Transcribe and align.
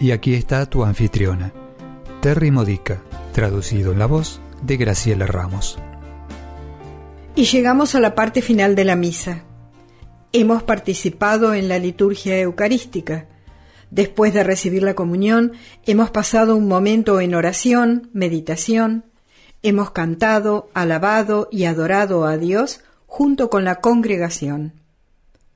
Y 0.00 0.12
aquí 0.12 0.34
está 0.34 0.66
tu 0.66 0.84
anfitriona, 0.84 1.52
Terry 2.22 2.52
Modica, 2.52 3.02
traducido 3.32 3.90
en 3.90 3.98
la 3.98 4.06
voz 4.06 4.40
de 4.62 4.76
Graciela 4.76 5.26
Ramos. 5.26 5.76
Y 7.34 7.44
llegamos 7.44 7.96
a 7.96 8.00
la 8.00 8.14
parte 8.14 8.40
final 8.40 8.76
de 8.76 8.84
la 8.84 8.94
misa. 8.94 9.42
Hemos 10.32 10.62
participado 10.62 11.52
en 11.52 11.68
la 11.68 11.80
liturgia 11.80 12.38
eucarística. 12.38 13.26
Después 13.90 14.32
de 14.34 14.44
recibir 14.44 14.84
la 14.84 14.94
comunión, 14.94 15.52
hemos 15.84 16.10
pasado 16.10 16.54
un 16.54 16.68
momento 16.68 17.20
en 17.20 17.34
oración, 17.34 18.10
meditación, 18.12 19.04
hemos 19.62 19.90
cantado, 19.90 20.70
alabado 20.74 21.48
y 21.50 21.64
adorado 21.64 22.24
a 22.24 22.36
Dios 22.38 22.82
junto 23.06 23.50
con 23.50 23.64
la 23.64 23.76
congregación. 23.76 24.74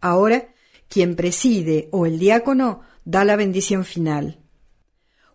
Ahora, 0.00 0.48
quien 0.88 1.14
preside 1.14 1.88
o 1.92 2.06
el 2.06 2.18
diácono 2.18 2.80
da 3.04 3.24
la 3.24 3.36
bendición 3.36 3.84
final. 3.84 4.38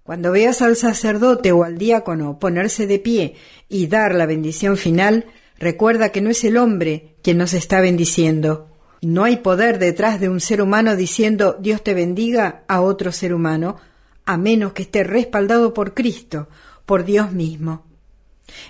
Cuando 0.04 0.32
veas 0.32 0.62
al 0.62 0.78
sacerdote 0.78 1.52
o 1.52 1.66
al 1.66 1.78
diácono 1.78 2.40
ponerse 2.40 2.88
de 2.88 2.98
pie 2.98 3.36
y 3.68 3.88
dar 3.88 4.16
la 4.16 4.26
bendición 4.26 4.78
final, 4.78 5.26
recuerda 5.60 6.14
que 6.14 6.22
no 6.22 6.30
es 6.30 6.46
el 6.46 6.56
hombre 6.56 7.18
quien 7.22 7.38
nos 7.38 7.54
está 7.54 7.82
bendiciendo. 7.82 8.70
No 9.02 9.26
hay 9.26 9.38
poder 9.38 9.80
detrás 9.80 10.22
de 10.22 10.30
un 10.30 10.40
ser 10.40 10.62
humano 10.62 10.96
diciendo 10.96 11.58
Dios 11.60 11.84
te 11.84 11.94
bendiga 11.94 12.64
a 12.70 12.80
otro 12.80 13.12
ser 13.12 13.34
humano, 13.34 13.76
a 14.26 14.38
menos 14.38 14.72
que 14.72 14.84
esté 14.84 15.04
respaldado 15.04 15.74
por 15.74 15.94
Cristo, 15.94 16.48
por 16.86 17.04
Dios 17.04 17.34
mismo. 17.34 17.86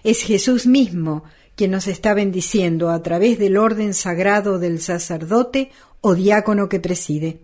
Es 0.04 0.24
Jesús 0.24 0.66
mismo 0.66 1.24
quien 1.56 1.70
nos 1.70 1.88
está 1.88 2.16
bendiciendo 2.16 2.90
a 2.90 3.04
través 3.04 3.38
del 3.38 3.58
orden 3.58 3.94
sagrado 3.94 4.58
del 4.58 4.82
sacerdote 4.82 5.70
o 6.02 6.16
diácono 6.16 6.68
que 6.68 6.80
preside 6.80 7.42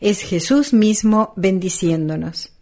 es 0.00 0.20
Jesús 0.20 0.72
mismo 0.72 1.32
bendiciéndonos. 1.36 2.54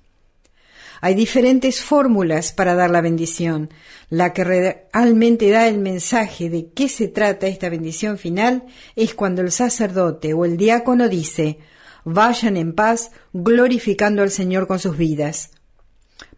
Hay 1.05 1.17
diferentes 1.17 1.83
fórmulas 1.83 2.53
para 2.53 2.77
dar 2.77 2.89
la 2.89 3.01
bendición. 3.01 3.71
La 4.09 4.33
que 4.33 4.45
realmente 4.45 5.51
da 5.51 5.67
el 5.67 5.79
mensaje 5.79 6.49
de 6.49 6.71
qué 6.71 6.89
se 6.89 7.09
trata 7.09 7.49
esta 7.49 7.69
bendición 7.69 8.19
final 8.19 8.63
es 8.95 9.13
cuando 9.13 9.43
el 9.43 9.51
sacerdote 9.51 10.33
o 10.33 10.45
el 10.45 10.57
diácono 10.57 11.09
dice, 11.09 11.59
vayan 12.05 12.57
en 12.57 12.73
paz 12.73 13.11
glorificando 13.33 14.23
al 14.23 14.31
Señor 14.31 14.69
con 14.69 14.79
sus 14.79 14.97
vidas. 14.97 15.51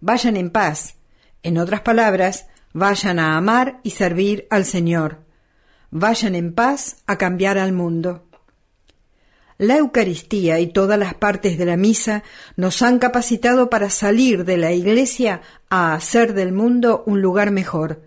Vayan 0.00 0.38
en 0.38 0.48
paz. 0.48 0.96
En 1.42 1.58
otras 1.58 1.82
palabras, 1.82 2.46
vayan 2.72 3.18
a 3.18 3.36
amar 3.36 3.80
y 3.82 3.90
servir 3.90 4.46
al 4.48 4.64
Señor. 4.64 5.24
Vayan 5.90 6.34
en 6.34 6.54
paz 6.54 7.02
a 7.06 7.18
cambiar 7.18 7.58
al 7.58 7.72
mundo. 7.72 8.23
La 9.56 9.76
Eucaristía 9.76 10.58
y 10.58 10.66
todas 10.66 10.98
las 10.98 11.14
partes 11.14 11.58
de 11.58 11.64
la 11.64 11.76
misa 11.76 12.24
nos 12.56 12.82
han 12.82 12.98
capacitado 12.98 13.70
para 13.70 13.88
salir 13.88 14.44
de 14.44 14.56
la 14.56 14.72
Iglesia 14.72 15.42
a 15.70 15.94
hacer 15.94 16.34
del 16.34 16.52
mundo 16.52 17.04
un 17.06 17.22
lugar 17.22 17.52
mejor. 17.52 18.02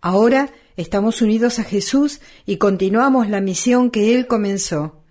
Ahora 0.00 0.50
estamos 0.76 1.22
unidos 1.22 1.60
a 1.60 1.64
Jesús 1.64 2.20
y 2.44 2.56
continuamos 2.56 3.28
la 3.28 3.40
misión 3.40 3.90
que 3.90 4.14
Él 4.16 4.26
comenzó. 4.26 5.04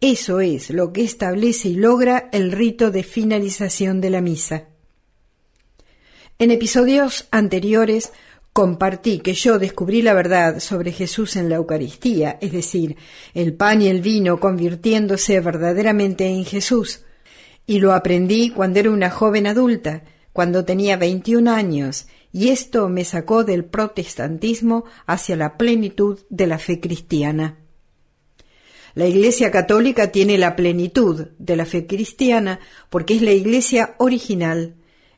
Eso 0.00 0.40
es 0.40 0.70
lo 0.70 0.92
que 0.92 1.04
establece 1.04 1.68
y 1.68 1.76
logra 1.76 2.28
el 2.32 2.50
rito 2.50 2.90
de 2.90 3.04
finalización 3.04 4.00
de 4.00 4.10
la 4.10 4.20
misa. 4.20 4.64
En 6.40 6.50
episodios 6.50 7.28
anteriores 7.30 8.12
Compartí 8.52 9.20
que 9.20 9.32
yo 9.32 9.58
descubrí 9.58 10.02
la 10.02 10.12
verdad 10.12 10.60
sobre 10.60 10.92
Jesús 10.92 11.36
en 11.36 11.48
la 11.48 11.56
Eucaristía, 11.56 12.36
es 12.42 12.52
decir, 12.52 12.96
el 13.32 13.54
pan 13.54 13.80
y 13.80 13.88
el 13.88 14.02
vino 14.02 14.38
convirtiéndose 14.40 15.40
verdaderamente 15.40 16.26
en 16.26 16.44
Jesús. 16.44 17.02
Y 17.66 17.80
lo 17.80 17.94
aprendí 17.94 18.50
cuando 18.50 18.80
era 18.80 18.90
una 18.90 19.08
joven 19.08 19.46
adulta, 19.46 20.04
cuando 20.34 20.66
tenía 20.66 20.98
21 20.98 21.50
años, 21.50 22.06
y 22.30 22.48
esto 22.48 22.90
me 22.90 23.04
sacó 23.04 23.42
del 23.42 23.64
protestantismo 23.64 24.84
hacia 25.06 25.36
la 25.36 25.56
plenitud 25.56 26.20
de 26.28 26.46
la 26.46 26.58
fe 26.58 26.78
cristiana. 26.78 27.58
La 28.94 29.06
Iglesia 29.06 29.50
Católica 29.50 30.12
tiene 30.12 30.36
la 30.36 30.56
plenitud 30.56 31.28
de 31.38 31.56
la 31.56 31.64
fe 31.64 31.86
cristiana 31.86 32.60
porque 32.90 33.14
es 33.14 33.22
la 33.22 33.32
Iglesia 33.32 33.94
original, 33.96 34.74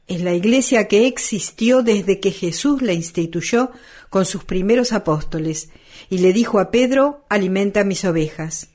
es 0.07 0.21
la 0.21 0.35
iglesia 0.35 0.87
que 0.87 1.07
existió 1.07 1.83
desde 1.83 2.21
que 2.21 2.31
Jesús 2.31 2.83
la 2.83 2.93
instituyó 2.93 3.71
con 4.11 4.27
sus 4.27 4.45
primeros 4.45 4.93
apóstoles 4.93 5.71
y 6.11 6.19
le 6.19 6.33
dijo 6.33 6.59
a 6.59 6.71
Pedro, 6.71 7.25
alimenta 7.29 7.85
mis 7.85 8.05
ovejas. 8.05 8.69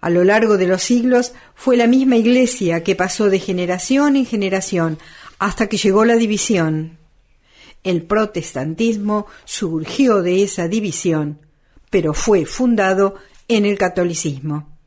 A 0.00 0.10
lo 0.10 0.24
largo 0.24 0.56
de 0.56 0.66
los 0.66 0.82
siglos 0.82 1.32
fue 1.54 1.76
la 1.76 1.86
misma 1.86 2.16
iglesia 2.16 2.82
que 2.82 2.96
pasó 2.96 3.28
de 3.28 3.40
generación 3.40 4.16
en 4.16 4.24
generación 4.24 4.98
hasta 5.38 5.66
que 5.66 5.76
llegó 5.76 6.04
la 6.04 6.16
división. 6.16 6.98
El 7.84 8.02
protestantismo 8.02 9.26
surgió 9.44 10.22
de 10.22 10.42
esa 10.42 10.66
división, 10.68 11.40
pero 11.90 12.14
fue 12.14 12.46
fundado 12.46 13.16
en 13.48 13.66
el 13.66 13.76
catolicismo. 13.76 14.78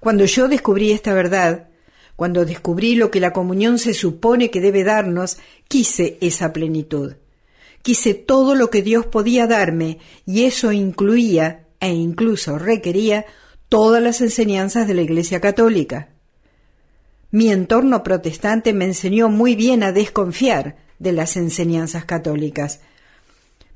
Cuando 0.00 0.24
yo 0.24 0.48
descubrí 0.48 0.92
esta 0.92 1.12
verdad, 1.12 1.69
cuando 2.20 2.44
descubrí 2.44 2.96
lo 2.96 3.10
que 3.10 3.18
la 3.18 3.32
comunión 3.32 3.78
se 3.78 3.94
supone 3.94 4.50
que 4.50 4.60
debe 4.60 4.84
darnos, 4.84 5.38
quise 5.68 6.18
esa 6.20 6.52
plenitud. 6.52 7.14
Quise 7.80 8.12
todo 8.12 8.54
lo 8.54 8.68
que 8.68 8.82
Dios 8.82 9.06
podía 9.06 9.46
darme, 9.46 10.00
y 10.26 10.44
eso 10.44 10.70
incluía, 10.70 11.64
e 11.80 11.94
incluso 11.94 12.58
requería, 12.58 13.24
todas 13.70 14.02
las 14.02 14.20
enseñanzas 14.20 14.86
de 14.86 14.92
la 14.92 15.00
Iglesia 15.00 15.40
Católica. 15.40 16.10
Mi 17.30 17.50
entorno 17.50 18.02
protestante 18.02 18.74
me 18.74 18.84
enseñó 18.84 19.30
muy 19.30 19.54
bien 19.54 19.82
a 19.82 19.90
desconfiar 19.90 20.76
de 20.98 21.12
las 21.12 21.38
enseñanzas 21.38 22.04
católicas. 22.04 22.82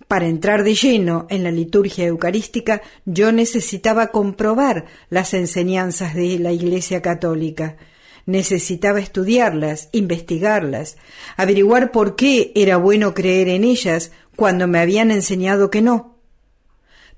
Para 0.07 0.27
entrar 0.27 0.65
de 0.65 0.75
lleno 0.75 1.27
en 1.31 1.45
la 1.45 1.51
liturgia 1.51 2.05
eucarística, 2.05 2.83
yo 3.07 3.33
necesitaba 3.33 4.09
comprobar 4.09 4.85
las 5.09 5.33
enseñanzas 5.33 6.15
de 6.15 6.39
la 6.39 6.53
Iglesia 6.53 7.01
Católica. 7.01 7.79
Necesitaba 8.27 9.01
estudiarlas, 9.01 9.89
investigarlas, 9.93 10.97
averiguar 11.37 11.93
por 11.93 12.17
qué 12.17 12.53
era 12.55 12.77
bueno 12.77 13.15
creer 13.15 13.49
en 13.49 13.65
ellas 13.65 14.13
cuando 14.37 14.67
me 14.67 14.79
habían 14.79 15.11
enseñado 15.11 15.71
que 15.71 15.83
no. 15.83 16.15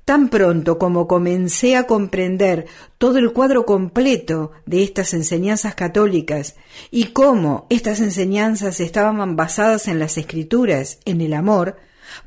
Tan 0.05 0.29
pronto 0.29 0.79
como 0.79 1.09
comencé 1.09 1.75
a 1.77 1.89
comprender 1.89 2.67
todo 2.97 3.19
el 3.19 3.33
cuadro 3.33 3.67
completo 3.67 4.53
de 4.65 4.85
estas 4.85 5.13
enseñanzas 5.15 5.75
católicas 5.75 6.55
y 6.93 7.07
cómo 7.07 7.67
estas 7.71 7.99
enseñanzas 7.99 8.79
estaban 8.79 9.35
basadas 9.35 9.89
en 9.89 9.99
las 9.99 10.17
escrituras, 10.17 11.01
en 11.05 11.21
el 11.21 11.33
amor, 11.35 11.77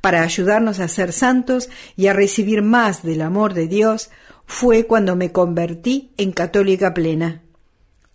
para 0.01 0.23
ayudarnos 0.23 0.81
a 0.81 0.89
ser 0.89 1.13
santos 1.13 1.69
y 1.95 2.07
a 2.07 2.13
recibir 2.13 2.61
más 2.61 3.01
del 3.01 3.21
amor 3.21 3.53
de 3.53 3.67
Dios, 3.67 4.09
fue 4.45 4.85
cuando 4.85 5.15
me 5.15 5.31
convertí 5.31 6.11
en 6.17 6.33
católica 6.33 6.93
plena. 6.93 7.43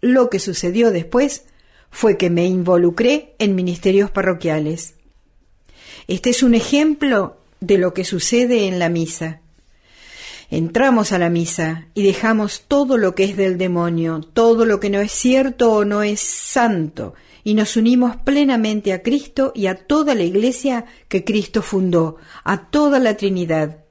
Lo 0.04 0.28
que 0.28 0.38
sucedió 0.38 0.90
después 0.90 1.46
fue 1.90 2.18
que 2.18 2.28
me 2.28 2.44
involucré 2.44 3.34
en 3.38 3.54
ministerios 3.54 4.10
parroquiales. 4.10 4.96
Este 6.08 6.28
es 6.28 6.42
un 6.42 6.52
ejemplo 6.52 7.38
de 7.60 7.78
lo 7.78 7.94
que 7.94 8.04
sucede 8.04 8.66
en 8.66 8.78
la 8.78 8.90
misa. 8.90 9.40
Entramos 10.50 11.12
a 11.12 11.18
la 11.18 11.30
misa 11.30 11.86
y 11.94 12.02
dejamos 12.02 12.64
todo 12.68 12.98
lo 12.98 13.14
que 13.14 13.24
es 13.24 13.38
del 13.38 13.56
demonio, 13.56 14.20
todo 14.20 14.66
lo 14.66 14.78
que 14.78 14.90
no 14.90 15.00
es 15.00 15.10
cierto 15.10 15.72
o 15.72 15.86
no 15.86 16.02
es 16.02 16.20
santo, 16.20 17.14
y 17.42 17.54
nos 17.54 17.78
unimos 17.78 18.14
plenamente 18.16 18.92
a 18.92 19.02
Cristo 19.02 19.52
y 19.54 19.68
a 19.68 19.86
toda 19.86 20.14
la 20.14 20.24
iglesia 20.24 20.84
que 21.08 21.24
Cristo 21.24 21.62
fundó, 21.62 22.18
a 22.44 22.68
toda 22.68 22.98
la 22.98 23.16
Trinidad. 23.16 23.86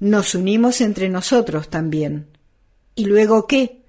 Nos 0.00 0.34
unimos 0.34 0.80
entre 0.80 1.08
nosotros 1.10 1.68
también. 1.68 2.26
¿Y 2.96 3.04
luego 3.04 3.46
qué? 3.46 3.83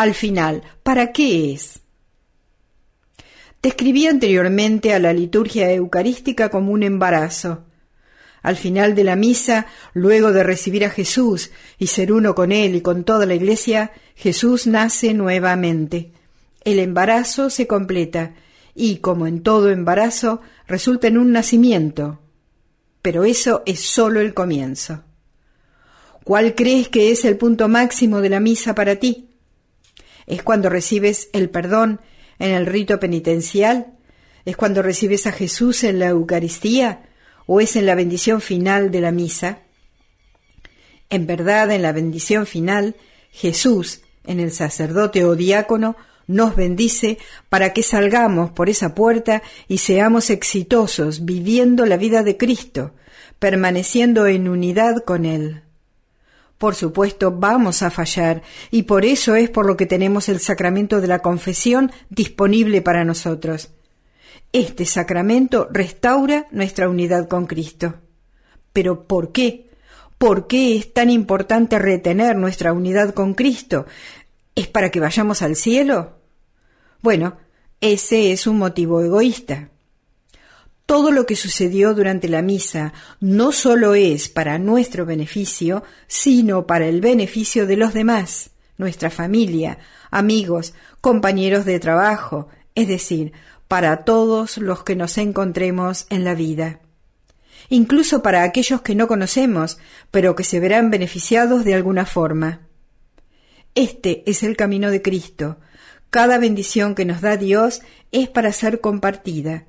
Al 0.00 0.14
final, 0.14 0.62
¿para 0.82 1.12
qué 1.12 1.52
es? 1.52 1.80
Describí 3.62 4.06
anteriormente 4.06 4.94
a 4.94 4.98
la 4.98 5.12
liturgia 5.12 5.70
eucarística 5.70 6.48
como 6.48 6.72
un 6.72 6.82
embarazo. 6.82 7.66
Al 8.40 8.56
final 8.56 8.94
de 8.94 9.04
la 9.04 9.14
misa, 9.14 9.66
luego 9.92 10.32
de 10.32 10.42
recibir 10.42 10.86
a 10.86 10.90
Jesús 10.90 11.50
y 11.76 11.88
ser 11.88 12.14
uno 12.14 12.34
con 12.34 12.50
Él 12.50 12.76
y 12.76 12.80
con 12.80 13.04
toda 13.04 13.26
la 13.26 13.34
Iglesia, 13.34 13.92
Jesús 14.14 14.66
nace 14.66 15.12
nuevamente. 15.12 16.12
el 16.64 16.78
embarazo 16.78 17.50
se 17.50 17.66
completa 17.66 18.32
y, 18.74 19.00
como 19.00 19.26
en 19.26 19.42
todo 19.42 19.68
embarazo, 19.68 20.40
resulta 20.66 21.08
en 21.08 21.18
un 21.18 21.30
nacimiento. 21.30 22.20
Pero 23.02 23.24
eso 23.24 23.62
es 23.66 23.80
sólo 23.80 24.20
el 24.20 24.32
comienzo. 24.32 25.04
¿Cuál 26.24 26.54
crees 26.54 26.88
que 26.88 27.10
es 27.10 27.26
el 27.26 27.36
punto 27.36 27.68
máximo 27.68 28.22
de 28.22 28.30
la 28.30 28.40
misa 28.40 28.74
para 28.74 28.96
ti? 28.96 29.29
¿Es 30.26 30.42
cuando 30.42 30.68
recibes 30.68 31.28
el 31.32 31.50
perdón 31.50 32.00
en 32.38 32.50
el 32.52 32.66
rito 32.66 33.00
penitencial? 33.00 33.98
¿Es 34.44 34.56
cuando 34.56 34.82
recibes 34.82 35.26
a 35.26 35.32
Jesús 35.32 35.84
en 35.84 35.98
la 35.98 36.08
Eucaristía? 36.08 37.08
¿O 37.46 37.60
es 37.60 37.76
en 37.76 37.86
la 37.86 37.94
bendición 37.94 38.40
final 38.40 38.90
de 38.90 39.00
la 39.00 39.12
misa? 39.12 39.60
En 41.08 41.26
verdad, 41.26 41.70
en 41.72 41.82
la 41.82 41.92
bendición 41.92 42.46
final, 42.46 42.96
Jesús, 43.30 44.02
en 44.24 44.40
el 44.40 44.52
sacerdote 44.52 45.24
o 45.24 45.34
diácono, 45.34 45.96
nos 46.26 46.54
bendice 46.54 47.18
para 47.48 47.72
que 47.72 47.82
salgamos 47.82 48.52
por 48.52 48.68
esa 48.68 48.94
puerta 48.94 49.42
y 49.66 49.78
seamos 49.78 50.30
exitosos 50.30 51.24
viviendo 51.24 51.86
la 51.86 51.96
vida 51.96 52.22
de 52.22 52.36
Cristo, 52.36 52.94
permaneciendo 53.40 54.28
en 54.28 54.48
unidad 54.48 55.02
con 55.04 55.24
Él. 55.24 55.62
Por 56.60 56.74
supuesto, 56.74 57.30
vamos 57.30 57.82
a 57.82 57.90
fallar, 57.90 58.42
y 58.70 58.82
por 58.82 59.06
eso 59.06 59.34
es 59.34 59.48
por 59.48 59.64
lo 59.64 59.78
que 59.78 59.86
tenemos 59.86 60.28
el 60.28 60.40
sacramento 60.40 61.00
de 61.00 61.06
la 61.06 61.20
confesión 61.20 61.90
disponible 62.10 62.82
para 62.82 63.02
nosotros. 63.02 63.70
Este 64.52 64.84
sacramento 64.84 65.68
restaura 65.72 66.48
nuestra 66.50 66.90
unidad 66.90 67.28
con 67.28 67.46
Cristo. 67.46 67.94
Pero 68.74 69.04
¿por 69.04 69.32
qué? 69.32 69.70
¿Por 70.18 70.48
qué 70.48 70.76
es 70.76 70.92
tan 70.92 71.08
importante 71.08 71.78
retener 71.78 72.36
nuestra 72.36 72.74
unidad 72.74 73.14
con 73.14 73.32
Cristo? 73.32 73.86
¿Es 74.54 74.66
para 74.66 74.90
que 74.90 75.00
vayamos 75.00 75.40
al 75.40 75.56
cielo? 75.56 76.18
Bueno, 77.00 77.38
ese 77.80 78.32
es 78.32 78.46
un 78.46 78.58
motivo 78.58 79.00
egoísta. 79.00 79.69
Todo 80.90 81.12
lo 81.12 81.24
que 81.24 81.36
sucedió 81.36 81.94
durante 81.94 82.26
la 82.26 82.42
misa 82.42 82.92
no 83.20 83.52
solo 83.52 83.94
es 83.94 84.28
para 84.28 84.58
nuestro 84.58 85.06
beneficio, 85.06 85.84
sino 86.08 86.66
para 86.66 86.88
el 86.88 87.00
beneficio 87.00 87.68
de 87.68 87.76
los 87.76 87.94
demás, 87.94 88.50
nuestra 88.76 89.08
familia, 89.08 89.78
amigos, 90.10 90.74
compañeros 91.00 91.64
de 91.64 91.78
trabajo, 91.78 92.48
es 92.74 92.88
decir, 92.88 93.32
para 93.68 93.98
todos 93.98 94.58
los 94.58 94.82
que 94.82 94.96
nos 94.96 95.16
encontremos 95.16 96.06
en 96.10 96.24
la 96.24 96.34
vida. 96.34 96.80
Incluso 97.68 98.20
para 98.20 98.42
aquellos 98.42 98.82
que 98.82 98.96
no 98.96 99.06
conocemos, 99.06 99.78
pero 100.10 100.34
que 100.34 100.42
se 100.42 100.58
verán 100.58 100.90
beneficiados 100.90 101.64
de 101.64 101.74
alguna 101.74 102.04
forma. 102.04 102.62
Este 103.76 104.28
es 104.28 104.42
el 104.42 104.56
camino 104.56 104.90
de 104.90 105.02
Cristo, 105.02 105.58
cada 106.10 106.38
bendición 106.38 106.96
que 106.96 107.04
nos 107.04 107.20
da 107.20 107.36
Dios 107.36 107.80
es 108.10 108.28
para 108.28 108.52
ser 108.52 108.80
compartida. 108.80 109.66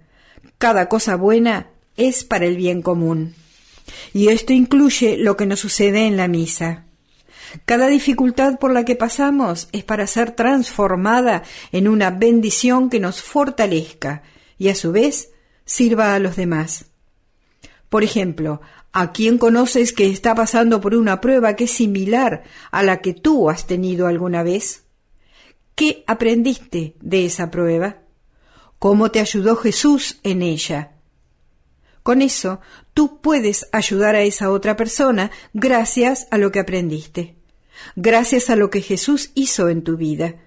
Cada 0.57 0.89
cosa 0.89 1.15
buena 1.15 1.69
es 1.97 2.23
para 2.23 2.45
el 2.45 2.57
bien 2.57 2.81
común. 2.81 3.35
Y 4.13 4.29
esto 4.29 4.53
incluye 4.53 5.17
lo 5.17 5.37
que 5.37 5.45
nos 5.45 5.59
sucede 5.59 6.05
en 6.05 6.17
la 6.17 6.27
misa. 6.27 6.85
Cada 7.65 7.87
dificultad 7.87 8.59
por 8.59 8.71
la 8.71 8.85
que 8.85 8.95
pasamos 8.95 9.67
es 9.71 9.83
para 9.83 10.07
ser 10.07 10.31
transformada 10.31 11.43
en 11.71 11.87
una 11.87 12.09
bendición 12.09 12.89
que 12.89 12.99
nos 12.99 13.21
fortalezca 13.21 14.23
y 14.57 14.69
a 14.69 14.75
su 14.75 14.91
vez 14.91 15.31
sirva 15.65 16.15
a 16.15 16.19
los 16.19 16.35
demás. 16.35 16.85
Por 17.89 18.03
ejemplo, 18.03 18.61
¿a 18.93 19.11
quién 19.11 19.37
conoces 19.37 19.91
que 19.91 20.07
está 20.07 20.33
pasando 20.33 20.79
por 20.79 20.95
una 20.95 21.19
prueba 21.19 21.55
que 21.55 21.65
es 21.65 21.71
similar 21.71 22.43
a 22.71 22.83
la 22.83 23.01
que 23.01 23.13
tú 23.13 23.49
has 23.49 23.67
tenido 23.67 24.07
alguna 24.07 24.43
vez? 24.43 24.83
¿Qué 25.75 26.03
aprendiste 26.07 26.95
de 27.01 27.25
esa 27.25 27.51
prueba? 27.51 27.97
¿Cómo 28.81 29.11
te 29.11 29.19
ayudó 29.19 29.57
Jesús 29.57 30.19
en 30.23 30.41
ella? 30.41 30.93
Con 32.01 32.23
eso, 32.23 32.61
tú 32.95 33.21
puedes 33.21 33.67
ayudar 33.71 34.15
a 34.15 34.23
esa 34.23 34.49
otra 34.49 34.75
persona 34.75 35.29
gracias 35.53 36.27
a 36.31 36.39
lo 36.39 36.51
que 36.51 36.61
aprendiste, 36.61 37.35
gracias 37.95 38.49
a 38.49 38.55
lo 38.55 38.71
que 38.71 38.81
Jesús 38.81 39.29
hizo 39.35 39.69
en 39.69 39.83
tu 39.83 39.97
vida. 39.97 40.37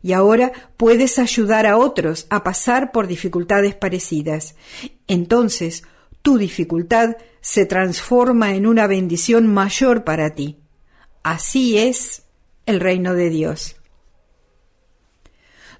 Y 0.00 0.14
ahora 0.14 0.52
puedes 0.78 1.18
ayudar 1.18 1.66
a 1.66 1.76
otros 1.76 2.26
a 2.30 2.42
pasar 2.42 2.92
por 2.92 3.08
dificultades 3.08 3.74
parecidas. 3.74 4.54
Entonces, 5.06 5.82
tu 6.22 6.38
dificultad 6.38 7.18
se 7.42 7.66
transforma 7.66 8.54
en 8.54 8.66
una 8.66 8.86
bendición 8.86 9.52
mayor 9.52 10.02
para 10.02 10.34
ti. 10.34 10.56
Así 11.22 11.76
es 11.76 12.22
el 12.64 12.80
reino 12.80 13.12
de 13.12 13.28
Dios. 13.28 13.76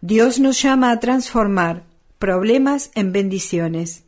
Dios 0.02 0.40
nos 0.40 0.60
llama 0.60 0.90
a 0.90 1.00
transformar 1.00 1.90
problemas 2.22 2.92
en 2.94 3.10
bendiciones. 3.10 4.04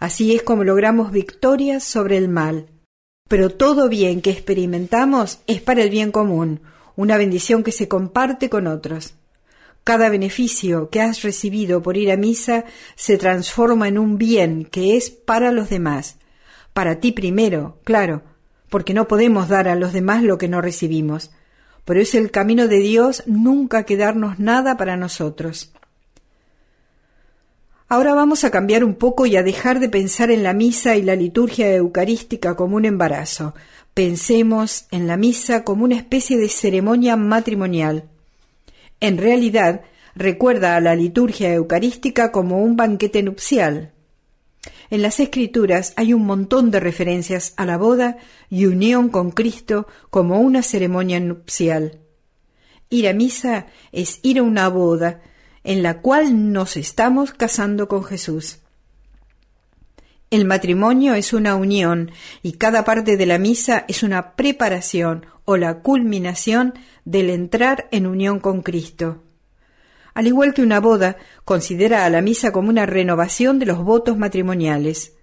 Así 0.00 0.34
es 0.34 0.42
como 0.42 0.64
logramos 0.64 1.12
victorias 1.12 1.84
sobre 1.84 2.16
el 2.16 2.28
mal. 2.28 2.66
Pero 3.28 3.48
todo 3.48 3.88
bien 3.88 4.22
que 4.22 4.30
experimentamos 4.30 5.38
es 5.46 5.62
para 5.62 5.84
el 5.84 5.88
bien 5.88 6.10
común, 6.10 6.62
una 6.96 7.16
bendición 7.16 7.62
que 7.62 7.70
se 7.70 7.86
comparte 7.86 8.50
con 8.50 8.66
otros. 8.66 9.14
Cada 9.84 10.08
beneficio 10.08 10.90
que 10.90 11.00
has 11.00 11.22
recibido 11.22 11.80
por 11.80 11.96
ir 11.96 12.10
a 12.10 12.16
misa 12.16 12.64
se 12.96 13.18
transforma 13.18 13.86
en 13.86 13.98
un 13.98 14.18
bien 14.18 14.64
que 14.64 14.96
es 14.96 15.10
para 15.10 15.52
los 15.52 15.70
demás. 15.70 16.16
Para 16.72 16.98
ti 16.98 17.12
primero, 17.12 17.78
claro, 17.84 18.22
porque 18.68 18.94
no 18.94 19.06
podemos 19.06 19.48
dar 19.48 19.68
a 19.68 19.76
los 19.76 19.92
demás 19.92 20.24
lo 20.24 20.38
que 20.38 20.48
no 20.48 20.60
recibimos. 20.60 21.30
Pero 21.84 22.00
es 22.00 22.16
el 22.16 22.32
camino 22.32 22.66
de 22.66 22.78
Dios 22.78 23.22
nunca 23.26 23.84
quedarnos 23.84 24.40
nada 24.40 24.76
para 24.76 24.96
nosotros. 24.96 25.72
Ahora 27.94 28.12
vamos 28.12 28.42
a 28.42 28.50
cambiar 28.50 28.82
un 28.82 28.96
poco 28.96 29.24
y 29.24 29.36
a 29.36 29.44
dejar 29.44 29.78
de 29.78 29.88
pensar 29.88 30.32
en 30.32 30.42
la 30.42 30.52
misa 30.52 30.96
y 30.96 31.02
la 31.02 31.14
liturgia 31.14 31.72
eucarística 31.72 32.56
como 32.56 32.74
un 32.74 32.86
embarazo. 32.86 33.54
Pensemos 33.94 34.86
en 34.90 35.06
la 35.06 35.16
misa 35.16 35.62
como 35.62 35.84
una 35.84 35.94
especie 35.94 36.36
de 36.36 36.48
ceremonia 36.48 37.14
matrimonial. 37.14 38.08
En 38.98 39.16
realidad, 39.16 39.82
recuerda 40.16 40.74
a 40.74 40.80
la 40.80 40.96
liturgia 40.96 41.54
eucarística 41.54 42.32
como 42.32 42.64
un 42.64 42.74
banquete 42.74 43.22
nupcial. 43.22 43.92
En 44.90 45.00
las 45.00 45.20
Escrituras 45.20 45.92
hay 45.94 46.14
un 46.14 46.26
montón 46.26 46.72
de 46.72 46.80
referencias 46.80 47.54
a 47.56 47.64
la 47.64 47.76
boda 47.76 48.16
y 48.50 48.66
unión 48.66 49.08
con 49.08 49.30
Cristo 49.30 49.86
como 50.10 50.40
una 50.40 50.62
ceremonia 50.62 51.20
nupcial. 51.20 52.00
Ir 52.90 53.06
a 53.06 53.12
misa 53.12 53.66
es 53.92 54.18
ir 54.24 54.40
a 54.40 54.42
una 54.42 54.66
boda 54.66 55.20
en 55.64 55.82
la 55.82 56.00
cual 56.00 56.52
nos 56.52 56.76
estamos 56.76 57.32
casando 57.32 57.88
con 57.88 58.04
Jesús. 58.04 58.58
El 60.30 60.44
matrimonio 60.44 61.14
es 61.14 61.32
una 61.32 61.56
unión 61.56 62.10
y 62.42 62.52
cada 62.52 62.84
parte 62.84 63.16
de 63.16 63.26
la 63.26 63.38
misa 63.38 63.84
es 63.88 64.02
una 64.02 64.34
preparación 64.34 65.26
o 65.44 65.56
la 65.56 65.80
culminación 65.80 66.74
del 67.04 67.30
entrar 67.30 67.88
en 67.90 68.06
unión 68.06 68.40
con 68.40 68.62
Cristo. 68.62 69.22
Al 70.12 70.26
igual 70.26 70.54
que 70.54 70.62
una 70.62 70.80
boda, 70.80 71.16
considera 71.44 72.04
a 72.04 72.10
la 72.10 72.20
misa 72.20 72.52
como 72.52 72.68
una 72.68 72.86
renovación 72.86 73.58
de 73.58 73.66
los 73.66 73.78
votos 73.78 74.16
matrimoniales. 74.16 75.14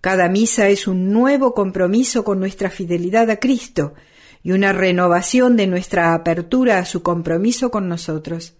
Cada 0.00 0.28
misa 0.28 0.68
es 0.68 0.86
un 0.86 1.12
nuevo 1.12 1.54
compromiso 1.54 2.22
con 2.22 2.38
nuestra 2.38 2.70
fidelidad 2.70 3.30
a 3.30 3.36
Cristo 3.36 3.94
y 4.42 4.52
una 4.52 4.72
renovación 4.72 5.56
de 5.56 5.66
nuestra 5.66 6.14
apertura 6.14 6.78
a 6.78 6.84
su 6.84 7.02
compromiso 7.02 7.70
con 7.70 7.88
nosotros. 7.88 8.54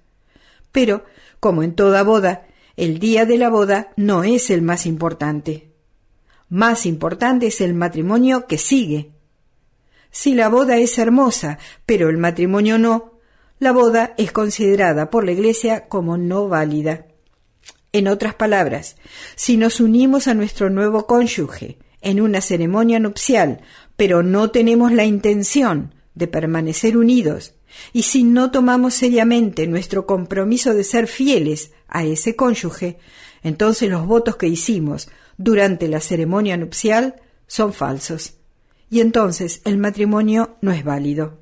Pero, 0.76 1.06
como 1.40 1.62
en 1.62 1.75
toda 1.75 2.02
boda, 2.02 2.49
el 2.76 2.99
día 2.99 3.25
de 3.25 3.38
la 3.38 3.49
boda 3.49 3.95
no 3.97 4.25
es 4.25 4.50
el 4.50 4.61
más 4.61 4.85
importante. 4.85 5.71
Más 6.50 6.85
importante 6.85 7.47
es 7.47 7.62
el 7.62 7.73
matrimonio 7.73 8.47
que 8.47 8.59
sigue. 8.59 9.12
Si 10.11 10.35
la 10.35 10.50
boda 10.50 10.76
es 10.76 10.99
hermosa, 10.99 11.59
pero 11.87 12.11
el 12.11 12.18
matrimonio 12.18 12.76
no, 12.76 13.14
la 13.59 13.73
boda 13.73 14.12
es 14.18 14.33
considerada 14.33 15.09
por 15.09 15.25
la 15.25 15.33
Iglesia 15.33 15.88
como 15.88 16.18
no 16.18 16.47
válida. 16.47 17.06
En 17.92 18.06
otras 18.06 18.35
palabras, 18.35 18.97
si 19.35 19.56
nos 19.56 19.80
unimos 19.80 20.28
a 20.28 20.35
nuestro 20.35 20.68
nuevo 20.68 21.06
cónyuge 21.06 21.78
en 22.02 22.21
una 22.21 22.42
ceremonia 22.42 22.99
nupcial, 22.99 23.62
pero 23.97 24.23
no 24.23 24.50
tenemos 24.50 24.92
la 24.92 25.06
intención 25.06 25.95
de 26.14 26.26
permanecer 26.26 26.99
unidos, 26.99 27.55
y 27.92 28.02
si 28.02 28.25
no 28.25 28.50
tomamos 28.50 28.95
seriamente 28.95 29.66
nuestro 29.66 30.06
compromiso 30.06 30.75
de 30.75 30.85
ser 30.85 31.06
fieles 31.06 31.73
a 31.88 32.04
ese 32.04 32.37
cónyuge, 32.37 32.99
entonces 33.42 33.90
los 33.90 34.06
votos 34.06 34.37
que 34.37 34.49
hicimos 34.49 35.09
durante 35.37 35.88
la 35.88 36.00
ceremonia 36.00 36.56
nupcial 36.56 37.16
son 37.47 37.73
falsos, 37.73 38.35
y 38.90 39.00
entonces 39.00 39.61
el 39.64 39.78
matrimonio 39.78 40.56
no 40.61 40.73
es 40.73 40.85
válido. 40.85 41.38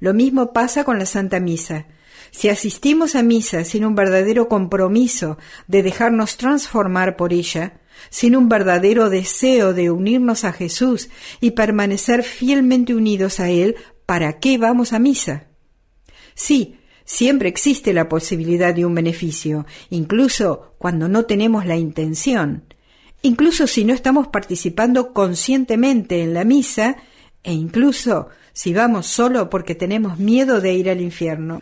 Lo 0.00 0.14
mismo 0.14 0.52
pasa 0.52 0.84
con 0.84 0.98
la 0.98 1.06
Santa 1.06 1.38
Misa. 1.38 1.86
Si 2.32 2.48
asistimos 2.48 3.14
a 3.14 3.22
misa 3.22 3.64
sin 3.64 3.84
un 3.84 3.94
verdadero 3.94 4.48
compromiso 4.48 5.38
de 5.68 5.82
dejarnos 5.82 6.36
transformar 6.38 7.16
por 7.16 7.32
ella, 7.32 7.80
sin 8.10 8.36
un 8.36 8.48
verdadero 8.48 9.10
deseo 9.10 9.74
de 9.74 9.90
unirnos 9.90 10.44
a 10.44 10.52
Jesús 10.52 11.08
y 11.40 11.52
permanecer 11.52 12.22
fielmente 12.22 12.94
unidos 12.94 13.38
a 13.38 13.50
Él, 13.50 13.76
¿para 14.06 14.38
qué 14.38 14.58
vamos 14.58 14.92
a 14.92 14.98
misa? 14.98 15.46
Sí, 16.34 16.78
Siempre 17.04 17.48
existe 17.48 17.92
la 17.92 18.08
posibilidad 18.08 18.74
de 18.74 18.86
un 18.86 18.94
beneficio, 18.94 19.66
incluso 19.90 20.74
cuando 20.78 21.08
no 21.08 21.24
tenemos 21.24 21.66
la 21.66 21.76
intención, 21.76 22.64
incluso 23.22 23.66
si 23.66 23.84
no 23.84 23.92
estamos 23.92 24.28
participando 24.28 25.12
conscientemente 25.12 26.22
en 26.22 26.32
la 26.32 26.44
misa, 26.44 26.96
e 27.42 27.52
incluso 27.52 28.28
si 28.52 28.72
vamos 28.72 29.06
solo 29.06 29.50
porque 29.50 29.74
tenemos 29.74 30.18
miedo 30.18 30.60
de 30.60 30.74
ir 30.74 30.88
al 30.88 31.00
infierno. 31.00 31.60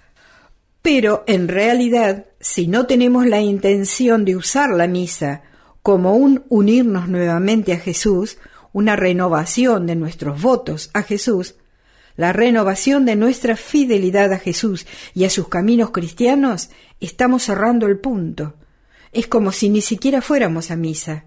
Pero 0.82 1.24
en 1.26 1.48
realidad, 1.48 2.26
si 2.38 2.68
no 2.68 2.86
tenemos 2.86 3.26
la 3.26 3.40
intención 3.40 4.24
de 4.24 4.36
usar 4.36 4.70
la 4.70 4.86
misa 4.86 5.42
como 5.82 6.14
un 6.14 6.44
unirnos 6.48 7.08
nuevamente 7.08 7.72
a 7.72 7.78
Jesús, 7.78 8.38
una 8.72 8.94
renovación 8.94 9.86
de 9.86 9.96
nuestros 9.96 10.40
votos 10.40 10.90
a 10.92 11.02
Jesús, 11.02 11.56
la 12.16 12.32
renovación 12.32 13.04
de 13.04 13.16
nuestra 13.16 13.56
fidelidad 13.56 14.32
a 14.32 14.38
Jesús 14.38 14.86
y 15.14 15.24
a 15.24 15.30
sus 15.30 15.48
caminos 15.48 15.90
cristianos, 15.90 16.70
estamos 17.00 17.44
cerrando 17.44 17.86
el 17.86 17.98
punto. 17.98 18.54
Es 19.12 19.26
como 19.26 19.52
si 19.52 19.68
ni 19.68 19.80
siquiera 19.80 20.20
fuéramos 20.20 20.70
a 20.70 20.76
misa. 20.76 21.24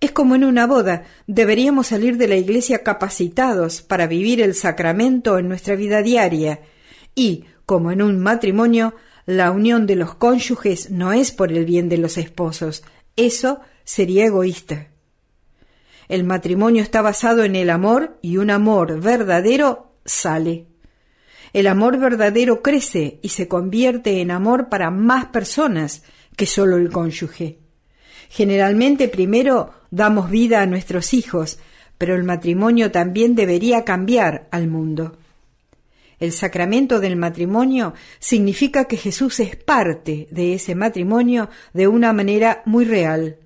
Es 0.00 0.12
como 0.12 0.34
en 0.34 0.44
una 0.44 0.66
boda, 0.66 1.04
deberíamos 1.26 1.88
salir 1.88 2.16
de 2.16 2.28
la 2.28 2.36
iglesia 2.36 2.82
capacitados 2.82 3.82
para 3.82 4.06
vivir 4.06 4.40
el 4.40 4.54
sacramento 4.54 5.38
en 5.38 5.48
nuestra 5.48 5.74
vida 5.74 6.02
diaria 6.02 6.60
y, 7.14 7.44
como 7.66 7.90
en 7.90 8.00
un 8.00 8.18
matrimonio, 8.18 8.94
la 9.26 9.50
unión 9.50 9.86
de 9.86 9.96
los 9.96 10.14
cónyuges 10.14 10.90
no 10.90 11.12
es 11.12 11.32
por 11.32 11.52
el 11.52 11.66
bien 11.66 11.88
de 11.88 11.98
los 11.98 12.16
esposos, 12.16 12.82
eso 13.16 13.60
sería 13.84 14.24
egoísta. 14.26 14.88
El 16.08 16.24
matrimonio 16.24 16.82
está 16.82 17.02
basado 17.02 17.44
en 17.44 17.54
el 17.54 17.70
amor 17.70 18.18
y 18.22 18.38
un 18.38 18.50
amor 18.50 19.00
verdadero 19.00 19.89
sale. 20.04 20.66
El 21.52 21.66
amor 21.66 21.98
verdadero 21.98 22.62
crece 22.62 23.18
y 23.22 23.30
se 23.30 23.48
convierte 23.48 24.20
en 24.20 24.30
amor 24.30 24.68
para 24.68 24.90
más 24.90 25.26
personas 25.26 26.04
que 26.36 26.46
solo 26.46 26.76
el 26.76 26.90
cónyuge. 26.90 27.58
Generalmente 28.28 29.08
primero 29.08 29.74
damos 29.90 30.30
vida 30.30 30.62
a 30.62 30.66
nuestros 30.66 31.12
hijos, 31.12 31.58
pero 31.98 32.14
el 32.14 32.22
matrimonio 32.22 32.92
también 32.92 33.34
debería 33.34 33.84
cambiar 33.84 34.46
al 34.52 34.68
mundo. 34.68 35.18
El 36.20 36.32
sacramento 36.32 37.00
del 37.00 37.16
matrimonio 37.16 37.94
significa 38.20 38.84
que 38.84 38.96
Jesús 38.96 39.40
es 39.40 39.56
parte 39.56 40.28
de 40.30 40.54
ese 40.54 40.74
matrimonio 40.74 41.50
de 41.72 41.88
una 41.88 42.12
manera 42.12 42.62
muy 42.66 42.84
real. 42.84 43.38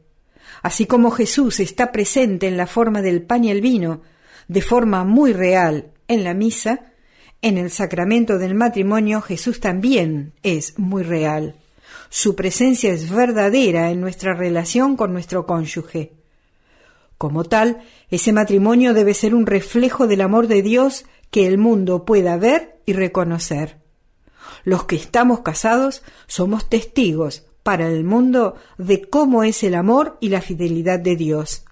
Así 0.63 0.85
como 0.85 1.11
Jesús 1.11 1.61
está 1.61 1.93
presente 1.93 2.49
en 2.49 2.57
la 2.57 2.67
forma 2.67 3.01
del 3.01 3.23
pan 3.23 3.45
y 3.45 3.51
el 3.51 3.61
vino, 3.61 4.03
de 4.49 4.61
forma 4.61 5.05
muy 5.05 5.33
real 5.33 5.94
en 6.09 6.25
la 6.25 6.35
misa, 6.35 6.93
en 7.43 7.59
el 7.59 7.71
sacramento 7.71 8.39
del 8.39 8.55
matrimonio 8.55 9.21
Jesús 9.21 9.61
también 9.61 10.33
es 10.43 10.79
muy 10.79 11.03
real. 11.03 11.57
Su 12.09 12.37
presencia 12.37 12.93
es 12.93 13.11
verdadera 13.11 13.91
en 13.91 14.01
nuestra 14.01 14.35
relación 14.35 14.97
con 14.97 15.13
nuestro 15.13 15.47
cónyuge. 15.47 16.13
Como 17.19 17.45
tal, 17.45 17.83
ese 18.11 18.33
matrimonio 18.33 18.95
debe 18.95 19.15
ser 19.15 19.35
un 19.35 19.47
reflejo 19.47 20.07
del 20.07 20.21
amor 20.21 20.47
de 20.47 20.63
Dios 20.63 21.05
que 21.31 21.47
el 21.47 21.59
mundo 21.59 22.05
pueda 22.05 22.37
ver 22.37 22.81
y 22.87 22.93
reconocer. 22.93 23.79
Los 24.65 24.85
que 24.85 24.97
estamos 24.97 25.41
casados 25.41 26.03
somos 26.27 26.69
testigos 26.69 27.47
para 27.63 27.89
el 27.89 28.05
mundo 28.05 28.57
de 28.79 29.09
cómo 29.09 29.43
es 29.43 29.65
el 29.65 29.75
amor 29.75 30.19
y 30.21 30.29
la 30.29 30.41
fidelidad 30.41 31.01
de 31.01 31.17
Dios. 31.17 31.65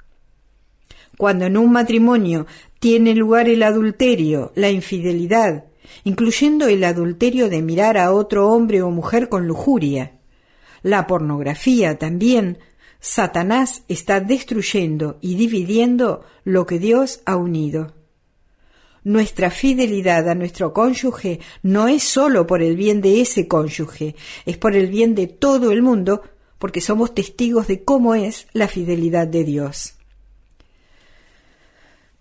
Cuando 1.19 1.45
en 1.45 1.57
un 1.57 1.71
matrimonio 1.71 2.47
tiene 2.83 3.15
lugar 3.15 3.49
el 3.49 3.62
adulterio, 3.62 4.51
la 4.57 4.69
infidelidad, 4.69 5.67
incluyendo 6.03 6.67
el 6.67 6.83
adulterio 6.83 7.49
de 7.49 7.62
mirar 7.62 7.97
a 7.97 8.12
otro 8.12 8.49
hombre 8.49 8.83
o 8.83 8.91
mujer 8.91 9.29
con 9.29 9.47
lujuria, 9.47 10.19
la 10.83 11.07
pornografía 11.07 11.97
también, 11.97 12.59
Satanás 12.99 13.85
está 13.87 14.19
destruyendo 14.19 15.17
y 15.21 15.37
dividiendo 15.37 16.25
lo 16.43 16.67
que 16.67 16.81
Dios 16.81 17.21
ha 17.25 17.37
unido. 17.37 17.95
Nuestra 19.05 19.53
fidelidad 19.53 20.29
a 20.29 20.35
nuestro 20.35 20.73
cónyuge 20.73 21.39
no 21.62 21.87
es 21.87 22.03
sólo 22.03 22.49
por 22.49 22.62
el 22.62 22.75
bien 22.75 23.01
de 23.01 23.21
ese 23.21 23.47
cónyuge, 23.47 24.17
es 24.45 24.57
por 24.57 24.75
el 24.75 24.89
bien 24.89 25.15
de 25.15 25.29
todo 25.29 25.71
el 25.71 25.83
mundo, 25.83 26.23
porque 26.59 26.81
somos 26.81 27.15
testigos 27.15 27.69
de 27.69 27.85
cómo 27.85 28.17
es 28.17 28.49
la 28.53 28.67
fidelidad 28.67 29.29
de 29.29 29.45
Dios. 29.45 29.95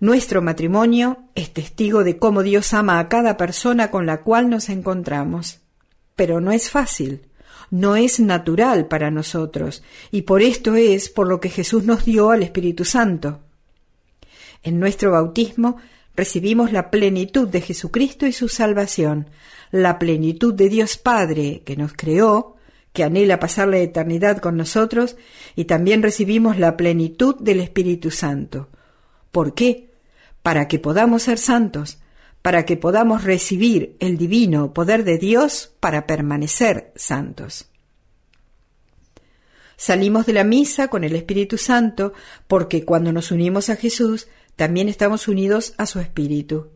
Nuestro 0.02 0.42
matrimonio 0.42 1.20
es 1.36 1.54
testigo 1.54 2.04
de 2.04 2.18
cómo 2.18 2.42
Dios 2.42 2.74
ama 2.74 2.98
a 2.98 3.08
cada 3.08 3.38
persona 3.38 3.92
con 3.92 4.08
la 4.08 4.22
cual 4.24 4.50
nos 4.50 4.70
encontramos. 4.70 5.60
Pero 6.16 6.42
no 6.42 6.52
es 6.52 6.72
fácil, 6.72 7.28
no 7.70 7.96
es 7.96 8.20
natural 8.20 8.88
para 8.88 9.12
nosotros, 9.12 9.84
y 10.10 10.24
por 10.24 10.42
esto 10.42 10.76
es 10.76 11.08
por 11.10 11.28
lo 11.28 11.40
que 11.40 11.50
Jesús 11.50 11.84
nos 11.84 12.04
dio 12.04 12.32
al 12.32 12.42
Espíritu 12.42 12.84
Santo. 12.84 13.42
En 14.64 14.80
nuestro 14.80 15.12
bautismo 15.12 15.78
recibimos 16.16 16.72
la 16.72 16.90
plenitud 16.90 17.48
de 17.48 17.62
Jesucristo 17.62 18.26
y 18.26 18.32
su 18.32 18.50
salvación, 18.50 19.30
la 19.70 20.00
plenitud 20.00 20.56
de 20.56 20.68
Dios 20.68 20.98
Padre 20.98 21.62
que 21.64 21.78
nos 21.78 21.94
creó, 21.94 22.56
que 22.92 23.04
anhela 23.04 23.40
pasar 23.40 23.68
la 23.68 23.78
eternidad 23.78 24.40
con 24.40 24.58
nosotros, 24.58 25.16
y 25.56 25.66
también 25.66 26.02
recibimos 26.02 26.58
la 26.58 26.76
plenitud 26.76 27.36
del 27.40 27.60
Espíritu 27.60 28.10
Santo. 28.10 28.70
¿Por 29.32 29.54
qué? 29.54 29.91
Para 30.42 30.68
que 30.68 30.80
podamos 30.80 31.24
ser 31.24 31.38
santos, 31.38 32.00
para 32.42 32.66
que 32.66 32.78
podamos 32.78 33.24
recibir 33.24 33.96
el 34.00 34.18
divino 34.18 34.74
poder 34.74 35.04
de 35.04 35.18
Dios 35.18 35.74
para 35.80 36.08
permanecer 36.08 36.92
santos. 36.96 37.68
Salimos 39.78 40.26
de 40.26 40.34
la 40.34 40.44
misa 40.44 40.90
con 40.90 41.04
el 41.04 41.16
Espíritu 41.16 41.58
Santo 41.58 42.14
porque 42.48 42.86
cuando 42.86 43.12
nos 43.12 43.32
unimos 43.32 43.70
a 43.70 43.76
Jesús 43.76 44.28
también 44.56 44.90
estamos 44.90 45.28
unidos 45.28 45.74
a 45.78 45.86
su 45.86 46.00
Espíritu. 46.00 46.70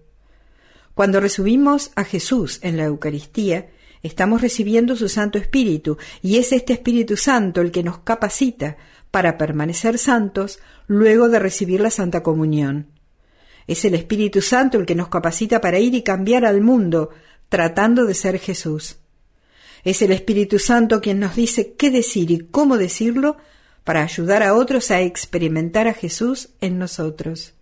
Cuando 0.96 1.20
recibimos 1.20 1.92
a 1.96 2.04
Jesús 2.04 2.60
en 2.64 2.78
la 2.78 2.86
Eucaristía, 2.86 3.70
estamos 4.02 4.42
recibiendo 4.42 4.96
su 4.96 5.10
Santo 5.10 5.38
Espíritu, 5.38 5.98
y 6.22 6.38
es 6.38 6.52
este 6.52 6.74
Espíritu 6.74 7.18
Santo 7.18 7.62
el 7.62 7.72
que 7.72 7.84
nos 7.84 8.00
capacita 8.00 8.78
para 9.12 9.38
permanecer 9.38 9.98
santos 9.98 10.60
luego 10.88 11.28
de 11.28 11.40
recibir 11.40 11.82
la 11.82 11.90
Santa 11.90 12.24
Comunión. 12.24 12.95
Es 13.68 13.86
el 13.86 13.96
Espíritu 13.96 14.42
Santo 14.42 14.78
el 14.78 14.86
que 14.86 14.96
nos 14.96 15.10
capacita 15.10 15.62
para 15.62 15.80
ir 15.80 15.96
y 15.96 16.04
cambiar 16.04 16.46
al 16.46 16.62
mundo, 16.62 17.10
tratando 17.50 18.06
de 18.06 18.14
ser 18.14 18.40
Jesús. 18.40 18.98
Es 19.84 20.02
el 20.02 20.12
Espíritu 20.12 20.60
Santo 20.60 21.02
quien 21.02 21.20
nos 21.20 21.36
dice 21.36 21.74
qué 21.74 21.92
decir 21.92 22.32
y 22.32 22.40
cómo 22.40 22.78
decirlo 22.78 23.38
para 23.84 24.02
ayudar 24.02 24.44
a 24.44 24.56
otros 24.56 24.92
a 24.92 25.02
experimentar 25.02 25.88
a 25.88 25.94
Jesús 25.94 26.50
en 26.60 26.80
nosotros. 26.80 27.54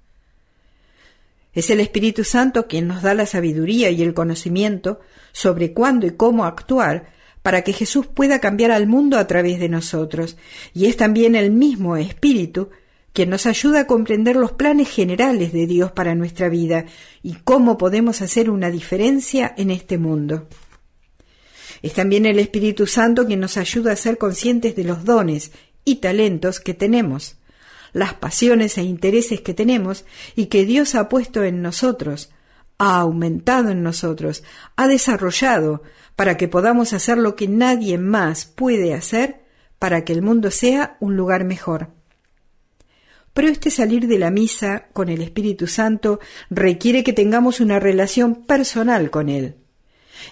Es 1.54 1.70
el 1.70 1.80
Espíritu 1.80 2.24
Santo 2.24 2.68
quien 2.68 2.88
nos 2.88 3.02
da 3.02 3.14
la 3.14 3.26
sabiduría 3.26 3.90
y 3.92 4.02
el 4.02 4.14
conocimiento 4.14 5.02
sobre 5.34 5.74
cuándo 5.74 6.08
y 6.08 6.12
cómo 6.12 6.46
actuar 6.46 7.12
para 7.44 7.62
que 7.62 7.74
Jesús 7.74 8.08
pueda 8.08 8.40
cambiar 8.40 8.72
al 8.72 8.88
mundo 8.88 9.18
a 9.18 9.28
través 9.28 9.60
de 9.60 9.68
nosotros, 9.68 10.38
y 10.74 10.86
es 10.86 10.96
también 10.96 11.36
el 11.36 11.52
mismo 11.52 11.98
Espíritu 11.98 12.70
quien 13.14 13.30
nos 13.30 13.46
ayuda 13.46 13.82
a 13.82 13.88
comprender 13.88 14.36
los 14.36 14.52
planes 14.52 14.90
generales 14.90 15.54
de 15.54 15.68
Dios 15.68 15.92
para 15.92 16.16
nuestra 16.16 16.50
vida 16.50 16.86
y 17.22 17.36
cómo 17.36 17.78
podemos 17.78 18.22
hacer 18.22 18.50
una 18.50 18.72
diferencia 18.72 19.54
en 19.58 19.72
este 19.72 19.98
mundo. 19.98 20.48
Es 21.82 21.94
también 21.94 22.26
el 22.26 22.40
Espíritu 22.40 22.88
Santo 22.88 23.26
quien 23.26 23.40
nos 23.40 23.58
ayuda 23.58 23.92
a 23.92 23.96
ser 23.96 24.18
conscientes 24.18 24.76
de 24.76 24.84
los 24.84 25.06
dones 25.06 25.52
y 25.86 25.96
talentos 25.96 26.60
que 26.60 26.74
tenemos 26.74 27.38
las 27.94 28.16
pasiones 28.16 28.78
e 28.78 28.84
intereses 28.84 29.42
que 29.42 29.54
tenemos 29.54 30.04
y 30.36 30.48
que 30.48 30.66
Dios 30.66 30.96
ha 30.96 31.08
puesto 31.08 31.44
en 31.44 31.62
nosotros, 31.62 32.32
ha 32.80 33.00
aumentado 33.00 33.70
en 33.70 33.84
nosotros, 33.84 34.44
ha 34.76 34.88
desarrollado 34.88 35.84
para 36.16 36.36
que 36.36 36.48
podamos 36.48 36.92
hacer 36.94 37.18
lo 37.18 37.36
que 37.36 37.48
nadie 37.48 37.98
más 37.98 38.46
puede 38.46 38.94
hacer 38.94 39.44
para 39.80 40.04
que 40.04 40.14
el 40.14 40.22
mundo 40.22 40.52
sea 40.52 40.98
un 41.00 41.16
lugar 41.16 41.46
mejor. 41.46 41.90
Pero 43.34 43.48
este 43.48 43.72
salir 43.72 44.08
de 44.08 44.20
la 44.20 44.32
misa 44.32 44.88
con 44.94 45.10
el 45.10 45.22
Espíritu 45.22 45.68
Santo 45.68 46.20
requiere 46.50 47.04
que 47.04 47.14
tengamos 47.14 47.60
una 47.60 47.80
relación 47.80 48.46
personal 48.46 49.10
con 49.10 49.30
Él. 49.30 49.56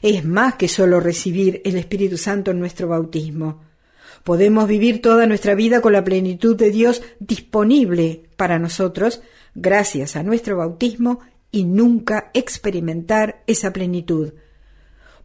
Es 0.02 0.24
más 0.24 0.56
que 0.56 0.68
solo 0.68 1.00
recibir 1.00 1.62
el 1.66 1.78
Espíritu 1.78 2.18
Santo 2.18 2.52
en 2.52 2.60
nuestro 2.60 2.88
bautismo. 2.88 3.64
Podemos 4.24 4.68
vivir 4.68 5.02
toda 5.02 5.26
nuestra 5.26 5.56
vida 5.56 5.82
con 5.82 5.94
la 5.94 6.04
plenitud 6.04 6.56
de 6.56 6.70
Dios 6.70 7.02
disponible 7.20 8.30
para 8.38 8.60
nosotros 8.60 9.22
gracias 9.56 10.16
a 10.16 10.24
nuestro 10.24 10.58
bautismo 10.58 11.20
y 11.52 11.66
nunca 11.66 12.30
experimentar 12.34 13.44
esa 13.48 13.74
plenitud. 13.74 14.34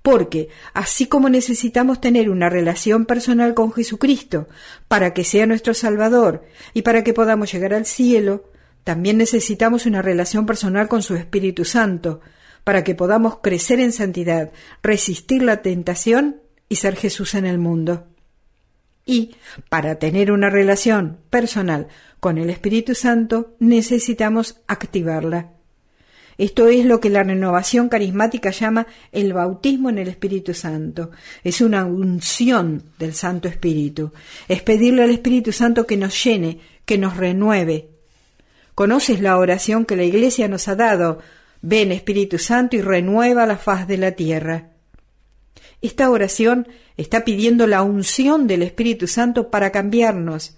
Porque, 0.06 0.50
así 0.72 1.08
como 1.08 1.28
necesitamos 1.28 2.00
tener 2.00 2.30
una 2.30 2.48
relación 2.48 3.06
personal 3.06 3.54
con 3.54 3.72
Jesucristo 3.72 4.46
para 4.86 5.12
que 5.12 5.24
sea 5.24 5.46
nuestro 5.46 5.74
Salvador 5.74 6.44
y 6.74 6.82
para 6.82 7.02
que 7.02 7.12
podamos 7.12 7.52
llegar 7.52 7.74
al 7.74 7.86
cielo, 7.86 8.44
también 8.84 9.18
necesitamos 9.18 9.84
una 9.84 10.02
relación 10.02 10.46
personal 10.46 10.86
con 10.86 11.02
su 11.02 11.16
Espíritu 11.16 11.64
Santo, 11.64 12.20
para 12.62 12.84
que 12.84 12.94
podamos 12.94 13.38
crecer 13.42 13.80
en 13.80 13.90
santidad, 13.90 14.52
resistir 14.80 15.42
la 15.42 15.60
tentación 15.60 16.40
y 16.68 16.76
ser 16.76 16.94
Jesús 16.94 17.34
en 17.34 17.44
el 17.44 17.58
mundo. 17.58 18.06
Y 19.04 19.34
para 19.68 19.96
tener 19.96 20.30
una 20.30 20.50
relación 20.50 21.18
personal 21.30 21.88
con 22.20 22.38
el 22.38 22.48
Espíritu 22.50 22.94
Santo 22.94 23.56
necesitamos 23.58 24.60
activarla. 24.68 25.55
Esto 26.38 26.68
es 26.68 26.84
lo 26.84 27.00
que 27.00 27.08
la 27.08 27.22
renovación 27.22 27.88
carismática 27.88 28.50
llama 28.50 28.86
el 29.10 29.32
bautismo 29.32 29.88
en 29.88 29.98
el 29.98 30.08
Espíritu 30.08 30.52
Santo. 30.52 31.10
Es 31.42 31.60
una 31.60 31.86
unción 31.86 32.82
del 32.98 33.14
Santo 33.14 33.48
Espíritu. 33.48 34.12
Es 34.46 34.62
pedirle 34.62 35.02
al 35.02 35.10
Espíritu 35.10 35.52
Santo 35.52 35.86
que 35.86 35.96
nos 35.96 36.22
llene, 36.22 36.60
que 36.84 36.98
nos 36.98 37.16
renueve. 37.16 37.88
¿Conoces 38.74 39.20
la 39.20 39.38
oración 39.38 39.86
que 39.86 39.96
la 39.96 40.04
Iglesia 40.04 40.48
nos 40.48 40.68
ha 40.68 40.76
dado? 40.76 41.20
Ven 41.62 41.90
Espíritu 41.90 42.38
Santo 42.38 42.76
y 42.76 42.82
renueva 42.82 43.46
la 43.46 43.56
faz 43.56 43.88
de 43.88 43.96
la 43.96 44.12
tierra. 44.12 44.72
Esta 45.80 46.10
oración 46.10 46.68
está 46.96 47.24
pidiendo 47.24 47.66
la 47.66 47.82
unción 47.82 48.46
del 48.46 48.62
Espíritu 48.62 49.06
Santo 49.06 49.50
para 49.50 49.72
cambiarnos, 49.72 50.56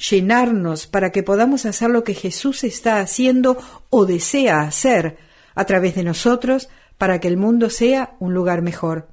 llenarnos 0.00 0.86
para 0.86 1.12
que 1.12 1.22
podamos 1.22 1.66
hacer 1.66 1.90
lo 1.90 2.04
que 2.04 2.14
Jesús 2.14 2.64
está 2.64 3.00
haciendo 3.00 3.58
o 3.90 4.06
desea 4.06 4.62
hacer 4.62 5.18
a 5.54 5.64
través 5.66 5.94
de 5.94 6.04
nosotros 6.04 6.68
para 6.96 7.20
que 7.20 7.28
el 7.28 7.36
mundo 7.36 7.70
sea 7.70 8.16
un 8.18 8.34
lugar 8.34 8.62
mejor. 8.62 9.08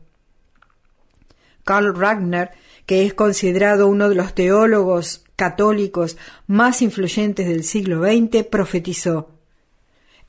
Karl 1.63 1.93
Ragnar, 1.95 2.53
que 2.85 3.05
es 3.05 3.13
considerado 3.13 3.87
uno 3.87 4.07
de 4.07 4.15
los 4.15 4.33
teólogos 4.33 5.25
católicos 5.35 6.17
más 6.47 6.81
influyentes 6.81 7.47
del 7.47 7.63
siglo 7.63 8.01
XX, 8.03 8.45
profetizó 8.45 9.31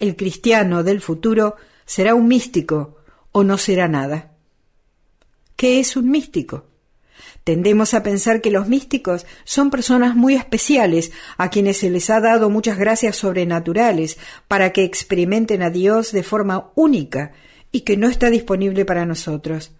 El 0.00 0.16
cristiano 0.16 0.82
del 0.82 1.00
futuro 1.00 1.56
será 1.86 2.14
un 2.14 2.26
místico 2.26 2.96
o 3.32 3.44
no 3.44 3.58
será 3.58 3.86
nada. 3.88 4.32
¿Qué 5.54 5.80
es 5.80 5.96
un 5.96 6.10
místico? 6.10 6.66
Tendemos 7.44 7.94
a 7.94 8.02
pensar 8.02 8.40
que 8.40 8.50
los 8.50 8.68
místicos 8.68 9.26
son 9.44 9.70
personas 9.70 10.14
muy 10.14 10.34
especiales 10.34 11.12
a 11.36 11.50
quienes 11.50 11.78
se 11.78 11.90
les 11.90 12.10
ha 12.10 12.20
dado 12.20 12.50
muchas 12.50 12.78
gracias 12.78 13.16
sobrenaturales 13.16 14.18
para 14.48 14.72
que 14.72 14.84
experimenten 14.84 15.62
a 15.62 15.70
Dios 15.70 16.12
de 16.12 16.22
forma 16.22 16.70
única 16.74 17.32
y 17.72 17.80
que 17.80 17.96
no 17.96 18.08
está 18.08 18.30
disponible 18.30 18.84
para 18.84 19.06
nosotros. 19.06 19.72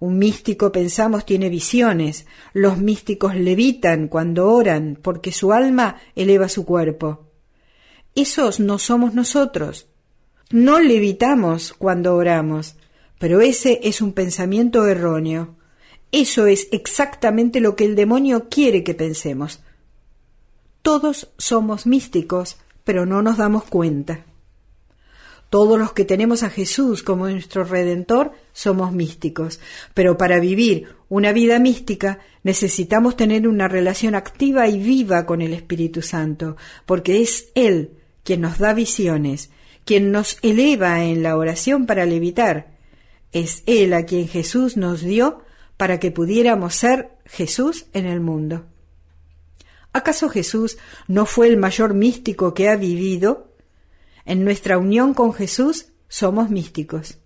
Un 0.00 0.18
místico, 0.18 0.72
pensamos, 0.72 1.24
tiene 1.24 1.48
visiones. 1.48 2.26
Los 2.52 2.78
místicos 2.78 3.36
levitan 3.36 4.08
cuando 4.08 4.50
oran 4.50 4.98
porque 5.00 5.30
su 5.30 5.52
alma 5.52 5.98
eleva 6.16 6.48
su 6.48 6.64
cuerpo. 6.64 7.28
Esos 8.14 8.58
no 8.58 8.78
somos 8.78 9.14
nosotros. 9.14 9.86
No 10.50 10.80
levitamos 10.80 11.72
cuando 11.72 12.16
oramos, 12.16 12.74
pero 13.18 13.40
ese 13.40 13.80
es 13.84 14.02
un 14.02 14.12
pensamiento 14.12 14.86
erróneo. 14.86 15.54
Eso 16.12 16.46
es 16.46 16.68
exactamente 16.72 17.60
lo 17.60 17.74
que 17.74 17.86
el 17.86 17.96
demonio 17.96 18.48
quiere 18.50 18.84
que 18.84 18.92
pensemos. 18.92 19.60
Todos 20.82 21.32
somos 21.38 21.86
místicos, 21.86 22.58
pero 22.84 23.06
no 23.06 23.22
nos 23.22 23.38
damos 23.38 23.64
cuenta. 23.64 24.26
Todos 25.48 25.78
los 25.78 25.92
que 25.92 26.04
tenemos 26.04 26.42
a 26.42 26.50
Jesús 26.50 27.02
como 27.02 27.28
nuestro 27.28 27.64
Redentor 27.64 28.32
somos 28.52 28.92
místicos, 28.92 29.60
pero 29.94 30.16
para 30.16 30.38
vivir 30.38 30.88
una 31.08 31.32
vida 31.32 31.58
mística 31.58 32.20
necesitamos 32.42 33.16
tener 33.16 33.48
una 33.48 33.68
relación 33.68 34.14
activa 34.14 34.68
y 34.68 34.78
viva 34.78 35.24
con 35.24 35.40
el 35.40 35.52
Espíritu 35.52 36.02
Santo, 36.02 36.56
porque 36.84 37.22
es 37.22 37.50
Él 37.54 37.98
quien 38.22 38.40
nos 38.42 38.58
da 38.58 38.74
visiones, 38.74 39.50
quien 39.84 40.10
nos 40.10 40.38
eleva 40.42 41.04
en 41.04 41.22
la 41.22 41.36
oración 41.36 41.86
para 41.86 42.06
levitar. 42.06 42.72
Es 43.30 43.62
Él 43.66 43.94
a 43.94 44.04
quien 44.04 44.28
Jesús 44.28 44.76
nos 44.76 45.02
dio 45.02 45.42
para 45.76 45.98
que 45.98 46.10
pudiéramos 46.10 46.74
ser 46.74 47.10
Jesús 47.24 47.86
en 47.92 48.06
el 48.06 48.20
mundo. 48.20 48.66
¿Acaso 49.92 50.28
Jesús 50.28 50.78
no 51.06 51.26
fue 51.26 51.48
el 51.48 51.56
mayor 51.56 51.94
místico 51.94 52.54
que 52.54 52.68
ha 52.68 52.76
vivido? 52.76 53.52
En 54.24 54.44
nuestra 54.44 54.78
unión 54.78 55.12
con 55.12 55.34
Jesús 55.34 55.88
somos 56.08 56.50
místicos. 56.50 57.18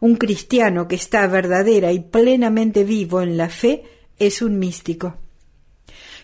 Un 0.00 0.16
cristiano 0.16 0.88
que 0.88 0.96
está 0.96 1.26
verdadera 1.26 1.92
y 1.92 2.00
plenamente 2.00 2.84
vivo 2.84 3.22
en 3.22 3.36
la 3.36 3.48
fe 3.48 3.84
es 4.18 4.42
un 4.42 4.58
místico. 4.58 5.16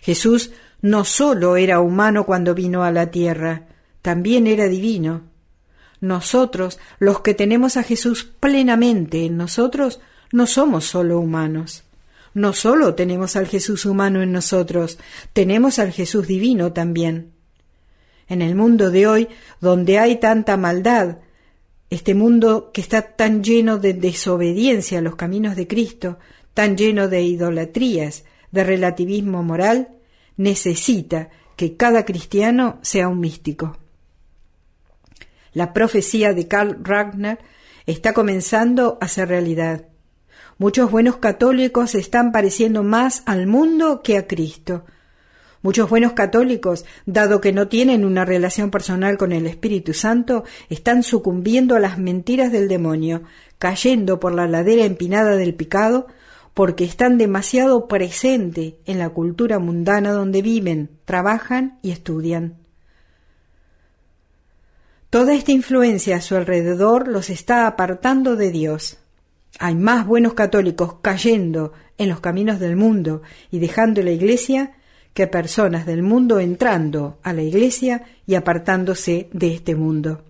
Jesús 0.03 0.53
no 0.83 1.05
sólo 1.05 1.57
era 1.57 1.81
humano 1.81 2.27
cuando 2.27 2.55
vino 2.55 2.83
a 2.83 2.91
la 2.91 3.11
tierra, 3.11 3.69
también 4.03 4.47
era 4.47 4.69
divino. 4.69 5.23
Nosotros, 6.01 6.81
los 6.99 7.21
que 7.21 7.35
tenemos 7.35 7.77
a 7.77 7.85
Jesús 7.85 8.25
plenamente 8.25 9.25
en 9.25 9.37
nosotros, 9.37 10.01
no 10.33 10.47
somos 10.47 10.85
solo 10.85 11.21
humanos. 11.21 11.85
No 12.35 12.55
solo 12.55 12.95
tenemos 12.95 13.37
al 13.37 13.47
Jesús 13.47 13.85
humano 13.85 14.23
en 14.23 14.33
nosotros, 14.33 14.99
tenemos 15.35 15.79
al 15.79 15.93
Jesús 15.93 16.27
divino 16.27 16.73
también. 16.73 17.33
En 18.27 18.41
el 18.41 18.55
mundo 18.55 18.91
de 18.91 19.07
hoy, 19.07 19.29
donde 19.61 19.99
hay 19.99 20.17
tanta 20.17 20.57
maldad, 20.57 21.19
este 21.91 22.15
mundo 22.15 22.71
que 22.73 22.81
está 22.81 23.03
tan 23.03 23.45
lleno 23.45 23.79
de 23.79 23.93
desobediencia 23.93 24.99
a 24.99 25.03
los 25.03 25.17
caminos 25.17 25.57
de 25.57 25.67
Cristo, 25.67 26.19
tan 26.55 26.79
lleno 26.79 27.09
de 27.09 27.21
idolatrías, 27.23 28.25
de 28.51 28.65
relativismo 28.65 29.43
moral, 29.43 29.91
necesita 30.39 31.29
que 31.57 31.77
cada 31.77 32.07
cristiano 32.07 32.79
sea 32.81 33.09
un 33.09 33.21
místico. 33.21 33.77
La 35.53 35.75
profecía 35.75 36.33
de 36.33 36.49
Karl 36.49 36.79
Ragnar 36.83 37.41
está 37.85 38.15
comenzando 38.15 38.97
a 39.03 39.09
ser 39.09 39.29
realidad. 39.29 39.92
Muchos 40.59 40.91
buenos 40.91 41.17
católicos 41.17 41.95
están 41.95 42.33
pareciendo 42.33 42.83
más 42.83 43.23
al 43.27 43.47
mundo 43.47 44.03
que 44.03 44.17
a 44.17 44.27
Cristo. 44.27 44.85
Muchos 45.63 45.89
buenos 45.89 46.13
católicos, 46.13 46.85
dado 47.07 47.41
que 47.41 47.53
no 47.53 47.69
tienen 47.69 48.05
una 48.05 48.25
relación 48.25 48.71
personal 48.71 49.17
con 49.17 49.33
el 49.33 49.47
Espíritu 49.47 49.95
Santo, 49.95 50.45
están 50.69 51.05
sucumbiendo 51.05 51.77
a 51.77 51.81
las 51.81 51.99
mentiras 51.99 52.51
del 52.51 52.67
demonio, 52.67 53.23
cayendo 53.59 54.19
por 54.19 54.35
la 54.35 54.49
ladera 54.49 54.85
empinada 54.85 55.37
del 55.37 55.55
pecado, 55.55 56.09
porque 56.53 56.85
están 56.85 57.17
demasiado 57.17 57.87
presentes 57.87 58.75
en 58.87 58.99
la 58.99 59.11
cultura 59.11 59.61
mundana 59.61 60.13
donde 60.13 60.43
viven, 60.43 60.91
trabajan 61.05 61.79
y 61.81 61.93
estudian. 61.93 62.57
Toda 65.11 65.35
esta 65.35 65.53
influencia 65.53 66.17
a 66.17 66.21
su 66.21 66.37
alrededor 66.37 67.07
los 67.07 67.31
está 67.31 67.67
apartando 67.67 68.35
de 68.35 68.51
Dios. 68.51 68.99
Hay 69.59 69.75
más 69.75 70.07
buenos 70.07 70.35
católicos 70.35 70.97
cayendo 71.03 71.73
en 71.99 72.09
los 72.09 72.21
caminos 72.21 72.59
del 72.59 72.77
mundo 72.77 73.23
y 73.51 73.59
dejando 73.59 74.03
la 74.03 74.11
Iglesia 74.11 74.73
que 75.15 75.27
personas 75.27 75.87
del 75.87 76.03
mundo 76.03 76.41
entrando 76.41 77.19
a 77.23 77.33
la 77.33 77.43
Iglesia 77.43 78.05
y 78.27 78.35
apartándose 78.35 79.29
de 79.33 79.55
este 79.55 79.75
mundo. 79.75 80.25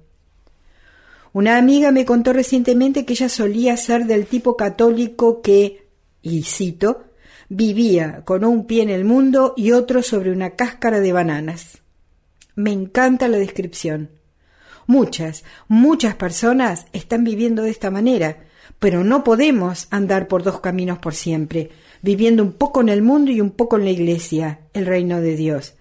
Una 1.32 1.56
amiga 1.56 1.92
me 1.92 2.04
contó 2.04 2.32
recientemente 2.32 3.04
que 3.06 3.14
ella 3.14 3.28
solía 3.28 3.76
ser 3.76 4.06
del 4.06 4.26
tipo 4.26 4.56
católico 4.56 5.40
que, 5.40 5.86
y 6.20 6.42
cito, 6.42 7.04
vivía 7.48 8.22
con 8.24 8.44
un 8.44 8.66
pie 8.66 8.82
en 8.82 8.90
el 8.90 9.04
mundo 9.04 9.54
y 9.56 9.72
otro 9.72 10.02
sobre 10.02 10.30
una 10.30 10.50
cáscara 10.50 11.00
de 11.00 11.12
bananas. 11.12 11.80
Me 12.54 12.70
encanta 12.72 13.28
la 13.28 13.38
descripción. 13.38 14.10
Muchas, 14.86 15.44
muchas 15.68 16.16
personas 16.16 16.86
están 16.92 17.24
viviendo 17.24 17.62
de 17.62 17.70
esta 17.70 17.90
manera, 17.90 18.44
pero 18.82 19.04
no 19.04 19.22
podemos 19.22 19.86
andar 19.90 20.26
por 20.26 20.42
dos 20.42 20.58
caminos 20.58 20.98
por 20.98 21.14
siempre, 21.14 21.70
viviendo 22.02 22.42
un 22.42 22.52
poco 22.52 22.80
en 22.80 22.88
el 22.88 23.00
mundo 23.00 23.30
y 23.30 23.40
un 23.40 23.52
poco 23.52 23.76
en 23.76 23.84
la 23.84 23.92
iglesia, 23.92 24.62
el 24.72 24.86
reino 24.86 25.20
de 25.20 25.36
Dios. 25.36 25.74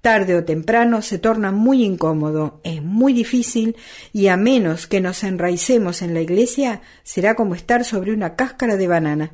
Tarde 0.00 0.34
o 0.34 0.42
temprano 0.42 1.02
se 1.02 1.20
torna 1.20 1.52
muy 1.52 1.84
incómodo, 1.84 2.60
es 2.64 2.82
muy 2.82 3.12
difícil 3.12 3.76
y 4.12 4.26
a 4.26 4.36
menos 4.36 4.88
que 4.88 5.00
nos 5.00 5.22
enraicemos 5.22 6.02
en 6.02 6.14
la 6.14 6.20
iglesia 6.20 6.82
será 7.04 7.36
como 7.36 7.54
estar 7.54 7.84
sobre 7.84 8.12
una 8.12 8.34
cáscara 8.34 8.76
de 8.76 8.88
banana. 8.88 9.30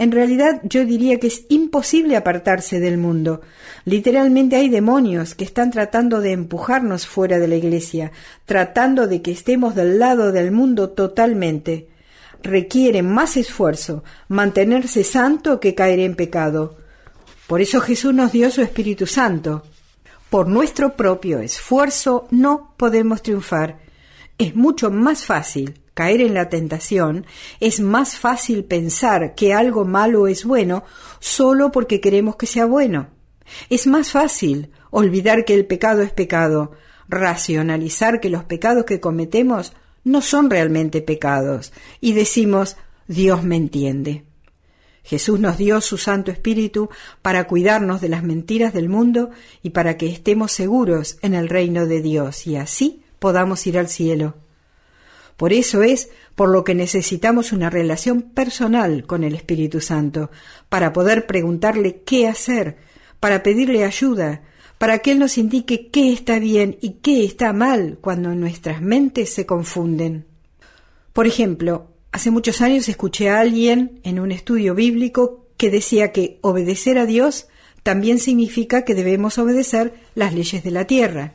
En 0.00 0.12
realidad 0.12 0.62
yo 0.64 0.86
diría 0.86 1.20
que 1.20 1.26
es 1.26 1.44
imposible 1.50 2.16
apartarse 2.16 2.80
del 2.80 2.96
mundo. 2.96 3.42
Literalmente 3.84 4.56
hay 4.56 4.70
demonios 4.70 5.34
que 5.34 5.44
están 5.44 5.70
tratando 5.70 6.22
de 6.22 6.32
empujarnos 6.32 7.06
fuera 7.06 7.38
de 7.38 7.46
la 7.46 7.56
iglesia, 7.56 8.10
tratando 8.46 9.06
de 9.08 9.20
que 9.20 9.30
estemos 9.30 9.74
del 9.74 9.98
lado 9.98 10.32
del 10.32 10.52
mundo 10.52 10.88
totalmente. 10.88 11.88
Requiere 12.42 13.02
más 13.02 13.36
esfuerzo 13.36 14.02
mantenerse 14.28 15.04
santo 15.04 15.60
que 15.60 15.74
caer 15.74 15.98
en 15.98 16.16
pecado. 16.16 16.78
Por 17.46 17.60
eso 17.60 17.82
Jesús 17.82 18.14
nos 18.14 18.32
dio 18.32 18.50
su 18.50 18.62
Espíritu 18.62 19.06
Santo. 19.06 19.64
Por 20.30 20.48
nuestro 20.48 20.96
propio 20.96 21.40
esfuerzo 21.40 22.26
no 22.30 22.72
podemos 22.78 23.20
triunfar. 23.20 23.80
Es 24.38 24.56
mucho 24.56 24.90
más 24.90 25.26
fácil 25.26 25.74
caer 26.00 26.22
en 26.22 26.32
la 26.32 26.48
tentación, 26.48 27.26
es 27.60 27.78
más 27.78 28.16
fácil 28.16 28.64
pensar 28.64 29.34
que 29.34 29.52
algo 29.52 29.84
malo 29.84 30.28
es 30.28 30.46
bueno 30.46 30.82
solo 31.18 31.70
porque 31.72 32.00
queremos 32.00 32.36
que 32.36 32.46
sea 32.46 32.64
bueno. 32.64 33.08
Es 33.68 33.86
más 33.86 34.10
fácil 34.10 34.70
olvidar 34.90 35.44
que 35.44 35.52
el 35.52 35.66
pecado 35.66 36.00
es 36.00 36.10
pecado, 36.10 36.72
racionalizar 37.06 38.18
que 38.18 38.30
los 38.30 38.44
pecados 38.44 38.86
que 38.86 38.98
cometemos 38.98 39.74
no 40.02 40.22
son 40.22 40.48
realmente 40.48 41.02
pecados 41.02 41.70
y 42.00 42.14
decimos 42.14 42.78
Dios 43.06 43.42
me 43.42 43.56
entiende. 43.56 44.24
Jesús 45.02 45.38
nos 45.38 45.58
dio 45.58 45.82
su 45.82 45.98
Santo 45.98 46.30
Espíritu 46.30 46.88
para 47.20 47.46
cuidarnos 47.46 48.00
de 48.00 48.08
las 48.08 48.22
mentiras 48.22 48.72
del 48.72 48.88
mundo 48.88 49.28
y 49.62 49.70
para 49.70 49.98
que 49.98 50.08
estemos 50.08 50.50
seguros 50.50 51.18
en 51.20 51.34
el 51.34 51.50
reino 51.50 51.86
de 51.86 52.00
Dios 52.00 52.46
y 52.46 52.56
así 52.56 53.02
podamos 53.18 53.66
ir 53.66 53.78
al 53.78 53.88
cielo. 53.88 54.36
Por 55.40 55.54
eso 55.54 55.82
es 55.82 56.10
por 56.34 56.50
lo 56.50 56.64
que 56.64 56.74
necesitamos 56.74 57.52
una 57.52 57.70
relación 57.70 58.20
personal 58.20 59.06
con 59.06 59.24
el 59.24 59.34
Espíritu 59.34 59.80
Santo, 59.80 60.30
para 60.68 60.92
poder 60.92 61.26
preguntarle 61.26 62.02
qué 62.04 62.28
hacer, 62.28 62.76
para 63.20 63.42
pedirle 63.42 63.84
ayuda, 63.84 64.42
para 64.76 64.98
que 64.98 65.12
Él 65.12 65.18
nos 65.18 65.38
indique 65.38 65.88
qué 65.88 66.12
está 66.12 66.38
bien 66.38 66.76
y 66.82 66.96
qué 67.00 67.24
está 67.24 67.54
mal 67.54 67.96
cuando 68.02 68.34
nuestras 68.34 68.82
mentes 68.82 69.32
se 69.32 69.46
confunden. 69.46 70.26
Por 71.14 71.26
ejemplo, 71.26 71.86
hace 72.12 72.30
muchos 72.30 72.60
años 72.60 72.86
escuché 72.90 73.30
a 73.30 73.40
alguien 73.40 73.98
en 74.02 74.20
un 74.20 74.32
estudio 74.32 74.74
bíblico 74.74 75.46
que 75.56 75.70
decía 75.70 76.12
que 76.12 76.38
obedecer 76.42 76.98
a 76.98 77.06
Dios 77.06 77.48
también 77.82 78.18
significa 78.18 78.84
que 78.84 78.94
debemos 78.94 79.38
obedecer 79.38 79.94
las 80.14 80.34
leyes 80.34 80.62
de 80.62 80.70
la 80.70 80.86
tierra. 80.86 81.32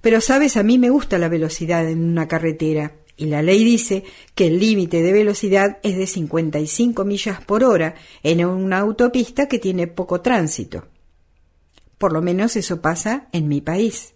Pero 0.00 0.20
sabes, 0.20 0.56
a 0.56 0.62
mí 0.62 0.78
me 0.78 0.90
gusta 0.90 1.18
la 1.18 1.28
velocidad 1.28 1.88
en 1.88 2.04
una 2.04 2.28
carretera 2.28 2.92
y 3.18 3.26
la 3.26 3.42
ley 3.42 3.64
dice 3.64 4.04
que 4.36 4.46
el 4.46 4.60
límite 4.60 5.02
de 5.02 5.12
velocidad 5.12 5.78
es 5.82 5.98
de 5.98 6.06
55 6.06 7.04
millas 7.04 7.44
por 7.44 7.64
hora 7.64 7.96
en 8.22 8.44
una 8.44 8.78
autopista 8.78 9.48
que 9.48 9.58
tiene 9.58 9.88
poco 9.88 10.20
tránsito. 10.20 10.86
Por 11.98 12.12
lo 12.12 12.22
menos 12.22 12.54
eso 12.54 12.80
pasa 12.80 13.28
en 13.32 13.48
mi 13.48 13.60
país. 13.60 14.14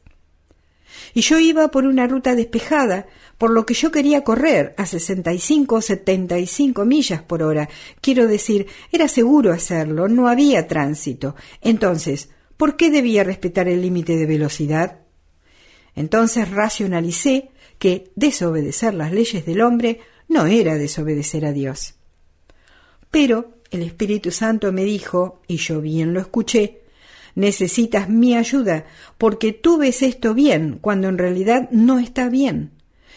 Y 1.14 1.22
yo 1.22 1.40
iba 1.40 1.68
por 1.68 1.84
una 1.84 2.06
ruta 2.06 2.36
despejada, 2.36 3.06
por 3.38 3.50
lo 3.50 3.66
que 3.66 3.74
yo 3.74 3.90
quería 3.90 4.22
correr 4.22 4.72
a 4.76 4.86
65 4.86 5.74
o 5.74 5.80
75 5.80 6.84
millas 6.84 7.22
por 7.22 7.42
hora. 7.42 7.68
Quiero 8.00 8.28
decir, 8.28 8.68
era 8.92 9.08
seguro 9.08 9.52
hacerlo, 9.52 10.06
no 10.06 10.28
había 10.28 10.68
tránsito. 10.68 11.34
Entonces, 11.60 12.28
¿por 12.56 12.76
qué 12.76 12.90
debía 12.90 13.24
respetar 13.24 13.66
el 13.68 13.82
límite 13.82 14.16
de 14.16 14.26
velocidad? 14.26 15.01
Entonces 15.94 16.50
racionalicé 16.50 17.50
que 17.78 18.10
desobedecer 18.14 18.94
las 18.94 19.12
leyes 19.12 19.44
del 19.44 19.60
hombre 19.60 20.00
no 20.28 20.46
era 20.46 20.76
desobedecer 20.76 21.44
a 21.44 21.52
Dios. 21.52 21.94
Pero 23.10 23.58
el 23.70 23.82
Espíritu 23.82 24.30
Santo 24.30 24.72
me 24.72 24.84
dijo, 24.84 25.42
y 25.46 25.56
yo 25.56 25.80
bien 25.80 26.14
lo 26.14 26.20
escuché, 26.20 26.82
necesitas 27.34 28.08
mi 28.08 28.36
ayuda, 28.36 28.86
porque 29.18 29.52
tú 29.52 29.78
ves 29.78 30.02
esto 30.02 30.34
bien 30.34 30.78
cuando 30.80 31.08
en 31.08 31.18
realidad 31.18 31.68
no 31.70 31.98
está 31.98 32.28
bien. 32.28 32.72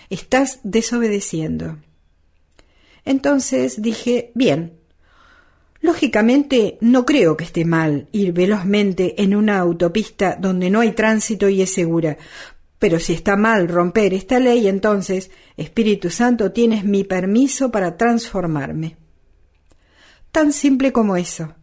Estás 0.09 0.59
desobedeciendo. 0.63 1.77
Entonces 3.05 3.81
dije, 3.81 4.31
bien, 4.35 4.73
Lógicamente, 5.85 6.79
no 6.81 7.05
creo 7.05 7.37
que 7.37 7.43
esté 7.43 7.63
mal 7.63 8.07
ir 8.11 8.33
velozmente 8.33 9.21
en 9.21 9.35
una 9.35 9.59
autopista 9.59 10.35
donde 10.35 10.71
no 10.71 10.79
hay 10.79 10.93
tránsito 10.93 11.47
y 11.47 11.61
es 11.61 11.71
segura, 11.71 12.17
pero 12.79 12.99
si 12.99 13.13
está 13.13 13.35
mal 13.35 13.67
romper 13.67 14.13
esta 14.13 14.39
ley, 14.39 14.67
entonces, 14.67 15.31
Espíritu 15.57 16.09
Santo, 16.09 16.51
tienes 16.51 16.83
mi 16.83 17.03
permiso 17.03 17.71
para 17.71 17.97
transformarme. 17.97 18.97
Tan 20.31 20.51
simple 20.51 20.91
como 20.91 21.15
eso. 21.15 21.55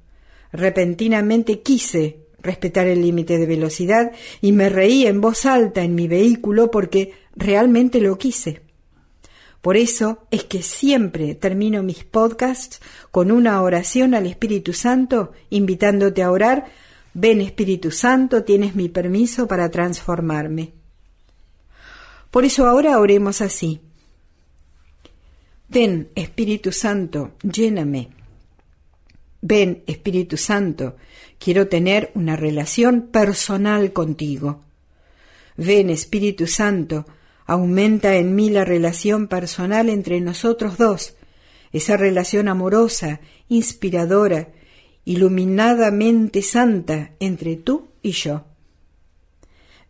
Repentinamente 0.53 1.61
quise 1.61 2.23
respetar 2.41 2.87
el 2.87 3.03
límite 3.03 3.39
de 3.39 3.47
velocidad 3.47 4.13
y 4.41 4.53
me 4.53 4.69
reí 4.69 5.07
en 5.07 5.21
voz 5.21 5.47
alta 5.47 5.83
en 5.83 5.95
mi 5.95 6.09
vehículo 6.09 6.71
porque 6.71 7.13
realmente 7.37 8.01
lo 8.01 8.19
quise. 8.19 8.63
Por 9.61 9.77
eso 9.77 10.27
es 10.31 10.45
que 10.45 10.63
siempre 10.63 11.37
termino 11.37 11.83
mis 11.85 12.03
podcasts 12.03 12.81
con 13.13 13.31
una 13.31 13.63
oración 13.63 14.15
al 14.15 14.27
Espíritu 14.27 14.73
Santo, 14.73 15.33
invitándote 15.51 16.23
a 16.23 16.33
orar, 16.33 16.65
ven 17.15 17.41
Espíritu 17.41 17.93
Santo, 17.93 18.43
tienes 18.43 18.75
mi 18.75 18.89
permiso 18.89 19.47
para 19.47 19.71
transformarme. 19.71 20.82
Por 22.33 22.47
eso 22.47 22.67
ahora 22.67 22.99
oremos 22.99 23.43
así. 23.43 23.83
Ven, 25.69 26.09
Espíritu 26.15 26.73
Santo, 26.73 27.33
lléname. 27.43 28.09
Ven, 29.43 29.83
Espíritu 29.87 30.39
Santo, 30.39 30.97
quiero 31.39 31.69
tener 31.69 32.11
una 32.15 32.35
relación 32.35 33.09
personal 33.09 33.93
contigo. 33.93 34.63
Ven, 35.59 35.91
Espíritu 35.91 36.47
Santo, 36.47 37.05
aumenta 37.45 38.17
en 38.17 38.35
mí 38.35 38.49
la 38.49 38.65
relación 38.65 39.29
personal 39.29 39.91
entre 39.91 40.19
nosotros 40.23 40.79
dos, 40.79 41.15
esa 41.71 41.99
relación 41.99 42.49
amorosa, 42.49 43.21
inspiradora, 43.51 44.49
iluminadamente 45.05 46.41
santa 46.41 47.11
entre 47.21 47.57
tú 47.57 47.89
y 48.01 48.13
yo. 48.13 48.47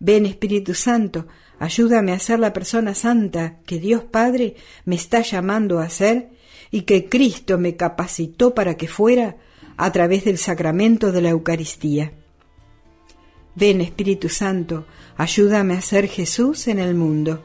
Ven, 0.01 0.27
Espíritu 0.27 0.75
Santo, 0.75 1.29
Ayúdame 1.63 2.11
a 2.11 2.19
ser 2.19 2.41
la 2.41 2.53
persona 2.53 2.93
santa 2.93 3.61
que 3.67 3.79
Dios 3.79 4.03
Padre 4.03 4.57
me 4.85 4.97
está 4.97 5.21
llamando 5.21 5.79
a 5.79 5.89
ser 5.91 6.31
y 6.73 6.81
que 6.81 7.09
Cristo 7.09 7.57
me 7.57 7.77
capacitó 7.77 8.53
para 8.53 8.77
que 8.77 8.89
fuera 8.89 9.37
a 9.77 9.93
través 9.93 10.25
del 10.25 10.39
sacramento 10.39 11.13
de 11.13 11.23
la 11.23 11.29
Eucaristía. 11.29 12.15
Ven 13.55 13.81
Espíritu 13.81 14.29
Santo, 14.29 14.87
ayúdame 15.17 15.75
a 15.75 15.83
ser 15.83 16.09
Jesús 16.09 16.67
en 16.67 16.81
el 16.81 16.97
mundo. 16.97 17.45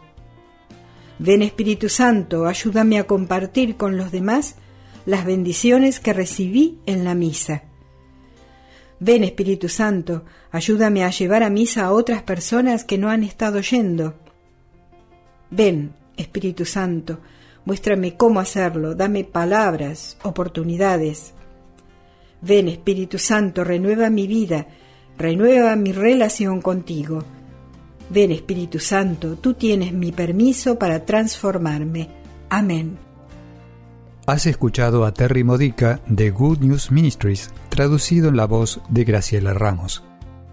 Ven 1.19 1.43
Espíritu 1.43 1.87
Santo, 1.87 2.47
ayúdame 2.47 2.97
a 2.97 3.03
compartir 3.03 3.77
con 3.77 3.97
los 3.97 4.11
demás 4.11 4.55
las 5.05 5.25
bendiciones 5.25 5.99
que 5.99 6.13
recibí 6.13 6.79
en 6.87 7.03
la 7.03 7.13
misa. 7.13 7.65
Ven 8.99 9.23
Espíritu 9.23 9.69
Santo, 9.69 10.25
ayúdame 10.57 11.03
a 11.03 11.09
llevar 11.11 11.43
a 11.43 11.49
misa 11.49 11.85
a 11.85 11.93
otras 11.93 12.23
personas 12.23 12.83
que 12.83 12.97
no 12.97 13.09
han 13.09 13.23
estado 13.23 13.61
yendo. 13.61 14.15
Ven 15.49 15.93
Espíritu 16.17 16.65
Santo, 16.65 17.19
muéstrame 17.63 18.17
cómo 18.17 18.39
hacerlo, 18.39 18.95
dame 18.95 19.23
palabras, 19.23 20.17
oportunidades. 20.23 21.33
Ven 22.41 22.67
Espíritu 22.67 23.19
Santo, 23.19 23.63
renueva 23.63 24.09
mi 24.09 24.27
vida, 24.27 24.67
renueva 25.17 25.75
mi 25.75 25.91
relación 25.91 26.61
contigo. 26.61 27.23
Ven 28.09 28.31
Espíritu 28.31 28.79
Santo, 28.79 29.35
tú 29.35 29.53
tienes 29.53 29.93
mi 29.93 30.11
permiso 30.11 30.79
para 30.79 31.05
transformarme. 31.05 32.09
Amén. 32.49 32.97
Has 34.25 34.45
escuchado 34.45 35.05
a 35.05 35.13
Terry 35.13 35.43
Modica 35.43 36.01
de 36.07 36.31
Good 36.31 36.59
News 36.59 36.91
Ministries, 36.91 37.51
traducido 37.69 38.29
en 38.29 38.37
la 38.37 38.45
voz 38.45 38.81
de 38.89 39.03
Graciela 39.05 39.53
Ramos. 39.53 40.03